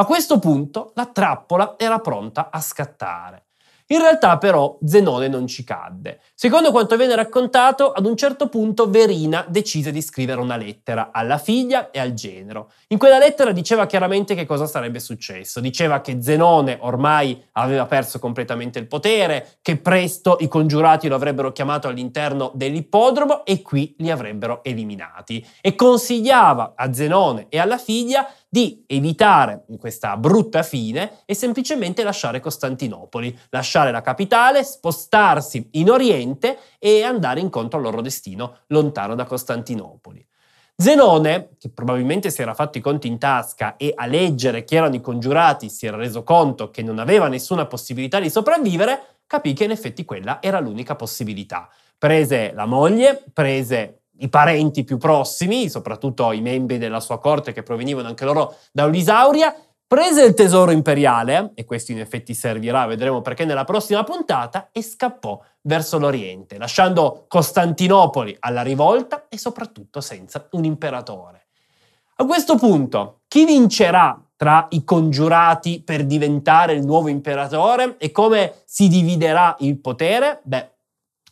A 0.00 0.06
questo 0.06 0.38
punto 0.38 0.92
la 0.94 1.04
trappola 1.04 1.74
era 1.76 1.98
pronta 1.98 2.48
a 2.50 2.58
scattare. 2.62 3.48
In 3.88 3.98
realtà 3.98 4.38
però 4.38 4.78
Zenone 4.84 5.26
non 5.28 5.46
ci 5.48 5.64
cadde. 5.64 6.20
Secondo 6.34 6.70
quanto 6.70 6.96
viene 6.96 7.16
raccontato, 7.16 7.90
ad 7.90 8.06
un 8.06 8.16
certo 8.16 8.48
punto 8.48 8.88
Verina 8.88 9.44
decise 9.48 9.90
di 9.90 10.00
scrivere 10.00 10.40
una 10.40 10.56
lettera 10.56 11.10
alla 11.12 11.38
figlia 11.38 11.90
e 11.90 11.98
al 11.98 12.14
genero. 12.14 12.70
In 12.88 12.98
quella 12.98 13.18
lettera 13.18 13.50
diceva 13.50 13.86
chiaramente 13.86 14.36
che 14.36 14.46
cosa 14.46 14.66
sarebbe 14.66 15.00
successo. 15.00 15.58
Diceva 15.58 16.00
che 16.00 16.22
Zenone 16.22 16.78
ormai 16.80 17.48
aveva 17.52 17.84
perso 17.86 18.20
completamente 18.20 18.78
il 18.78 18.86
potere, 18.86 19.58
che 19.60 19.76
presto 19.76 20.36
i 20.38 20.46
congiurati 20.46 21.08
lo 21.08 21.16
avrebbero 21.16 21.50
chiamato 21.50 21.88
all'interno 21.88 22.52
dell'ippodromo 22.54 23.44
e 23.44 23.60
qui 23.60 23.96
li 23.98 24.10
avrebbero 24.10 24.62
eliminati. 24.62 25.44
E 25.60 25.74
consigliava 25.74 26.74
a 26.76 26.92
Zenone 26.92 27.46
e 27.48 27.58
alla 27.58 27.76
figlia 27.76 28.24
di 28.52 28.82
evitare 28.88 29.64
questa 29.78 30.16
brutta 30.16 30.64
fine 30.64 31.20
e 31.24 31.34
semplicemente 31.34 32.02
lasciare 32.02 32.40
Costantinopoli, 32.40 33.38
lasciare 33.50 33.92
la 33.92 34.00
capitale, 34.00 34.64
spostarsi 34.64 35.68
in 35.72 35.88
Oriente 35.88 36.58
e 36.80 37.04
andare 37.04 37.38
incontro 37.38 37.78
al 37.78 37.84
loro 37.84 38.00
destino 38.00 38.58
lontano 38.66 39.14
da 39.14 39.24
Costantinopoli. 39.24 40.26
Zenone, 40.76 41.50
che 41.58 41.70
probabilmente 41.70 42.30
si 42.30 42.42
era 42.42 42.54
fatto 42.54 42.78
i 42.78 42.80
conti 42.80 43.06
in 43.06 43.18
tasca 43.18 43.76
e 43.76 43.92
a 43.94 44.06
leggere 44.06 44.64
chi 44.64 44.74
erano 44.74 44.96
i 44.96 45.00
congiurati 45.00 45.68
si 45.68 45.86
era 45.86 45.96
reso 45.96 46.24
conto 46.24 46.70
che 46.70 46.82
non 46.82 46.98
aveva 46.98 47.28
nessuna 47.28 47.66
possibilità 47.66 48.18
di 48.18 48.30
sopravvivere, 48.30 49.18
capì 49.26 49.52
che 49.52 49.64
in 49.64 49.70
effetti 49.70 50.04
quella 50.04 50.42
era 50.42 50.58
l'unica 50.58 50.96
possibilità. 50.96 51.68
Prese 51.96 52.52
la 52.54 52.64
moglie, 52.64 53.22
prese 53.32 53.99
i 54.20 54.28
parenti 54.28 54.84
più 54.84 54.96
prossimi, 54.96 55.68
soprattutto 55.68 56.32
i 56.32 56.40
membri 56.40 56.78
della 56.78 57.00
sua 57.00 57.18
corte 57.18 57.52
che 57.52 57.62
provenivano 57.62 58.08
anche 58.08 58.24
loro 58.24 58.56
da 58.72 58.84
Ulisauria, 58.84 59.54
prese 59.86 60.22
il 60.22 60.34
tesoro 60.34 60.70
imperiale, 60.70 61.50
e 61.54 61.64
questo 61.64 61.90
in 61.92 61.98
effetti 61.98 62.32
servirà, 62.32 62.86
vedremo 62.86 63.22
perché 63.22 63.44
nella 63.44 63.64
prossima 63.64 64.04
puntata, 64.04 64.68
e 64.70 64.82
scappò 64.82 65.40
verso 65.62 65.98
l'Oriente, 65.98 66.58
lasciando 66.58 67.24
Costantinopoli 67.26 68.36
alla 68.38 68.62
rivolta 68.62 69.26
e 69.28 69.36
soprattutto 69.36 70.00
senza 70.00 70.46
un 70.52 70.64
imperatore. 70.64 71.46
A 72.16 72.24
questo 72.24 72.56
punto, 72.56 73.22
chi 73.26 73.44
vincerà 73.44 74.22
tra 74.36 74.66
i 74.70 74.84
congiurati 74.84 75.82
per 75.82 76.04
diventare 76.06 76.74
il 76.74 76.84
nuovo 76.84 77.08
imperatore 77.08 77.96
e 77.98 78.10
come 78.10 78.62
si 78.64 78.88
dividerà 78.88 79.56
il 79.60 79.78
potere? 79.80 80.40
Beh, 80.44 80.69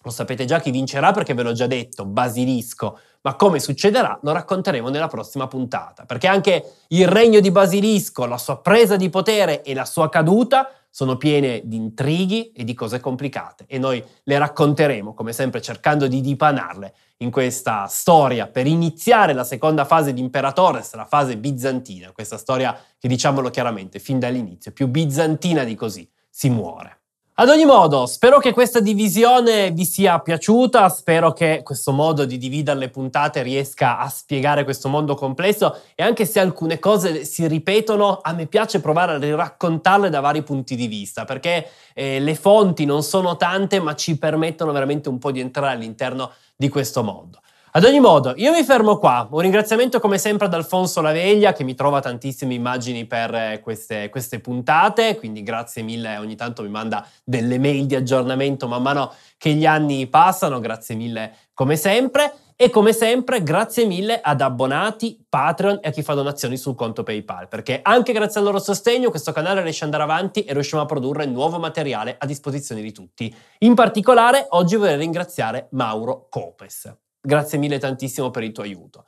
lo 0.09 0.11
sapete 0.11 0.47
già 0.47 0.59
chi 0.59 0.71
vincerà 0.71 1.13
perché 1.13 1.35
ve 1.35 1.43
l'ho 1.43 1.53
già 1.53 1.67
detto, 1.67 2.07
Basilisco, 2.07 2.99
ma 3.23 3.37
come 3.37 3.61
succederà 3.61 4.19
lo 4.23 4.33
racconteremo 4.33 4.89
nella 4.89 5.07
prossima 5.07 5.47
puntata, 5.47 6.05
perché 6.05 6.27
anche 6.27 6.65
il 6.89 7.07
regno 7.07 7.41
di 7.41 7.51
Basilisco, 7.51 8.25
la 8.25 8.39
sua 8.39 8.61
presa 8.61 8.97
di 8.97 9.11
potere 9.11 9.63
e 9.63 9.75
la 9.75 9.85
sua 9.85 10.09
caduta 10.09 10.71
sono 10.91 11.17
piene 11.17 11.61
di 11.65 11.77
intrighi 11.77 12.51
e 12.53 12.65
di 12.65 12.75
cose 12.75 12.99
complicate. 12.99 13.65
E 13.69 13.79
noi 13.79 14.03
le 14.23 14.39
racconteremo, 14.39 15.13
come 15.13 15.33
sempre 15.33 15.61
cercando 15.61 16.09
di 16.09 16.21
dipanarle 16.23 16.95
in 17.19 17.31
questa 17.31 17.87
storia. 17.87 18.47
Per 18.47 18.67
iniziare 18.67 19.35
la 19.35 19.45
seconda 19.45 19.85
fase 19.85 20.15
di 20.15 20.21
Imperatores, 20.21 20.95
la 20.95 21.05
fase 21.05 21.37
bizantina, 21.37 22.13
questa 22.13 22.39
storia 22.39 22.77
che 22.99 23.07
diciamolo 23.07 23.51
chiaramente, 23.51 23.99
fin 23.99 24.19
dall'inizio, 24.19 24.73
più 24.73 24.89
bizantina 24.89 25.65
di 25.65 25.75
così, 25.75 26.11
si 26.31 26.49
muore. 26.49 26.98
Ad 27.41 27.51
ogni 27.51 27.65
modo, 27.65 28.07
spero 28.07 28.41
che 28.41 28.53
questa 28.53 28.81
divisione 28.81 29.71
vi 29.71 29.85
sia 29.85 30.19
piaciuta, 30.19 30.89
spero 30.89 31.33
che 31.33 31.61
questo 31.63 31.93
modo 31.93 32.25
di 32.25 32.37
dividere 32.37 32.77
le 32.77 32.89
puntate 32.89 33.43
riesca 33.43 33.97
a 33.99 34.09
spiegare 34.09 34.65
questo 34.65 34.89
mondo 34.89 35.15
complesso 35.15 35.83
e 35.95 36.03
anche 36.03 36.27
se 36.27 36.41
alcune 36.41 36.81
cose 36.81 37.25
si 37.25 37.47
ripetono, 37.47 38.19
a 38.21 38.33
me 38.33 38.47
piace 38.47 38.81
provare 38.81 39.13
a 39.13 39.37
raccontarle 39.37 40.11
da 40.11 40.19
vari 40.19 40.43
punti 40.43 40.75
di 40.75 40.89
vista, 40.89 41.25
perché 41.25 41.69
eh, 41.95 42.19
le 42.19 42.35
fonti 42.35 42.85
non 42.85 43.05
sono 43.05 43.37
tante, 43.37 43.79
ma 43.79 43.95
ci 43.95 44.19
permettono 44.19 44.73
veramente 44.73 45.09
un 45.09 45.19
po' 45.19 45.31
di 45.31 45.39
entrare 45.39 45.75
all'interno 45.75 46.33
di 46.57 46.69
questo 46.69 47.05
mondo. 47.05 47.39
Ad 47.71 47.85
ogni 47.85 48.01
modo, 48.01 48.33
io 48.37 48.51
mi 48.51 48.65
fermo 48.65 48.97
qua. 48.97 49.29
Un 49.31 49.41
ringraziamento 49.41 50.01
come 50.01 50.17
sempre 50.17 50.47
ad 50.47 50.55
Alfonso 50.55 51.03
Laveglia 51.03 51.53
che 51.53 51.65
mi 51.65 51.75
trova 51.75 52.01
tantissime 52.01 52.55
immagini 52.55 53.07
per 53.07 53.35
eh, 53.35 53.61
queste, 53.63 54.09
queste, 54.09 54.41
puntate, 54.41 55.17
quindi 55.17 55.43
grazie 55.43 55.83
mille, 55.83 56.17
ogni 56.17 56.35
tanto 56.35 56.63
mi 56.63 56.71
manda 56.71 57.07
delle 57.23 57.59
mail 57.59 57.85
di 57.85 57.95
aggiornamento 57.95 58.69
man 58.69 58.81
mano 58.81 59.13
che 59.37 59.53
gli 59.53 59.67
anni 59.67 60.07
passano, 60.07 60.61
grazie 60.61 60.95
mille 60.95 61.35
come 61.53 61.77
sempre. 61.77 62.33
E 62.61 62.71
come 62.71 62.93
sempre, 62.93 63.45
grazie 63.45 63.85
mille 63.85 64.21
ad 64.21 64.41
abbonati, 64.41 65.25
Patreon 65.29 65.79
e 65.81 65.89
a 65.89 65.91
chi 65.93 66.03
fa 66.03 66.15
donazioni 66.15 66.57
sul 66.57 66.75
conto 66.75 67.05
PayPal, 67.05 67.47
perché 67.47 67.79
anche 67.81 68.13
grazie 68.13 68.41
al 68.41 68.47
loro 68.47 68.59
sostegno 68.59 69.11
questo 69.11 69.31
canale 69.31 69.63
riesce 69.63 69.85
ad 69.85 69.93
andare 69.93 70.11
avanti 70.11 70.43
e 70.43 70.53
riusciamo 70.55 70.83
a 70.83 70.87
produrre 70.87 71.25
nuovo 71.27 71.61
materiale 71.61 72.17
a 72.19 72.27
disposizione 72.27 72.81
di 72.81 72.91
tutti. 72.91 73.33
In 73.59 73.75
particolare, 73.75 74.47
oggi 74.51 74.75
vorrei 74.75 74.97
ringraziare 74.97 75.69
Mauro 75.71 76.27
Copes. 76.29 76.93
Grazie 77.21 77.59
mille 77.59 77.79
tantissimo 77.79 78.31
per 78.31 78.43
il 78.43 78.53
tuo 78.53 78.63
aiuto. 78.63 79.05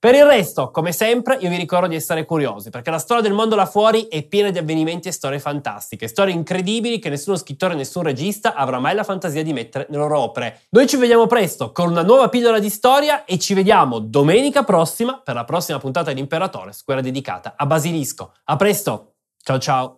Per 0.00 0.14
il 0.14 0.24
resto, 0.24 0.70
come 0.70 0.92
sempre, 0.92 1.38
io 1.40 1.48
vi 1.48 1.56
ricordo 1.56 1.88
di 1.88 1.96
essere 1.96 2.24
curiosi, 2.24 2.70
perché 2.70 2.88
la 2.88 3.00
storia 3.00 3.20
del 3.20 3.32
mondo 3.32 3.56
là 3.56 3.66
fuori 3.66 4.06
è 4.06 4.22
piena 4.22 4.50
di 4.50 4.58
avvenimenti 4.58 5.08
e 5.08 5.10
storie 5.10 5.40
fantastiche, 5.40 6.06
storie 6.06 6.32
incredibili 6.32 7.00
che 7.00 7.08
nessuno 7.08 7.36
scrittore, 7.36 7.74
nessun 7.74 8.04
regista 8.04 8.54
avrà 8.54 8.78
mai 8.78 8.94
la 8.94 9.02
fantasia 9.02 9.42
di 9.42 9.52
mettere 9.52 9.86
nelle 9.88 10.02
loro 10.02 10.20
opere. 10.20 10.60
Noi 10.68 10.86
ci 10.86 10.96
vediamo 10.96 11.26
presto 11.26 11.72
con 11.72 11.90
una 11.90 12.02
nuova 12.02 12.28
pillola 12.28 12.60
di 12.60 12.70
storia 12.70 13.24
e 13.24 13.40
ci 13.40 13.54
vediamo 13.54 13.98
domenica 13.98 14.62
prossima 14.62 15.20
per 15.20 15.34
la 15.34 15.44
prossima 15.44 15.78
puntata 15.78 16.12
di 16.12 16.20
Imperatore, 16.20 16.70
quella 16.84 17.00
dedicata 17.00 17.54
a 17.56 17.66
Basilisco. 17.66 18.34
A 18.44 18.54
presto! 18.54 19.14
Ciao 19.42 19.58
ciao! 19.58 19.97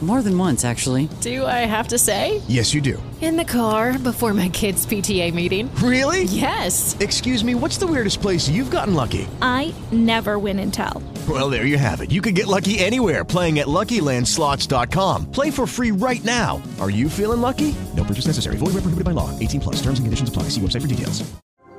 More 0.00 0.22
than 0.22 0.36
once, 0.38 0.64
actually. 0.64 1.10
Do 1.20 1.44
I 1.44 1.66
have 1.66 1.88
to 1.88 1.98
say? 1.98 2.40
Yes, 2.48 2.72
you 2.72 2.80
do. 2.80 3.02
In 3.20 3.36
the 3.36 3.44
car 3.44 3.98
before 3.98 4.32
my 4.32 4.48
kids' 4.48 4.86
PTA 4.86 5.34
meeting. 5.34 5.70
Really? 5.74 6.24
Yes. 6.24 6.96
Excuse 7.00 7.44
me, 7.44 7.54
what's 7.54 7.76
the 7.76 7.86
weirdest 7.86 8.22
place 8.22 8.48
you've 8.48 8.70
gotten 8.70 8.94
lucky? 8.94 9.28
I 9.42 9.74
never 9.92 10.38
win 10.38 10.58
and 10.58 10.72
tell. 10.72 11.02
Well, 11.28 11.50
there 11.50 11.66
you 11.66 11.76
have 11.76 12.00
it. 12.00 12.10
You 12.10 12.22
can 12.22 12.32
get 12.32 12.46
lucky 12.46 12.78
anywhere 12.78 13.26
playing 13.26 13.58
at 13.58 13.66
LuckyLandSlots.com. 13.66 15.30
Play 15.30 15.50
for 15.50 15.66
free 15.66 15.90
right 15.90 16.24
now. 16.24 16.62
Are 16.80 16.90
you 16.90 17.10
feeling 17.10 17.42
lucky? 17.42 17.74
No 17.94 18.02
purchase 18.04 18.26
necessary. 18.26 18.56
Void 18.56 18.72
where 18.72 18.80
prohibited 18.80 19.04
by 19.04 19.10
law. 19.12 19.38
18 19.38 19.60
plus. 19.60 19.76
Terms 19.82 19.98
and 19.98 20.06
conditions 20.06 20.30
apply. 20.30 20.44
See 20.44 20.62
website 20.62 20.80
for 20.80 20.88
details. 20.88 21.22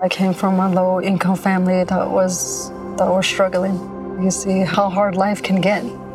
I 0.02 0.10
came 0.10 0.34
from 0.34 0.60
a 0.60 0.72
low-income 0.72 1.36
family 1.38 1.84
that 1.84 2.10
was 2.10 2.70
that 2.98 3.08
was 3.08 3.26
struggling. 3.26 3.76
You 4.22 4.30
see 4.32 4.60
how 4.62 4.90
hard 4.90 5.16
life 5.16 5.42
can 5.42 5.60
get. 5.62 5.84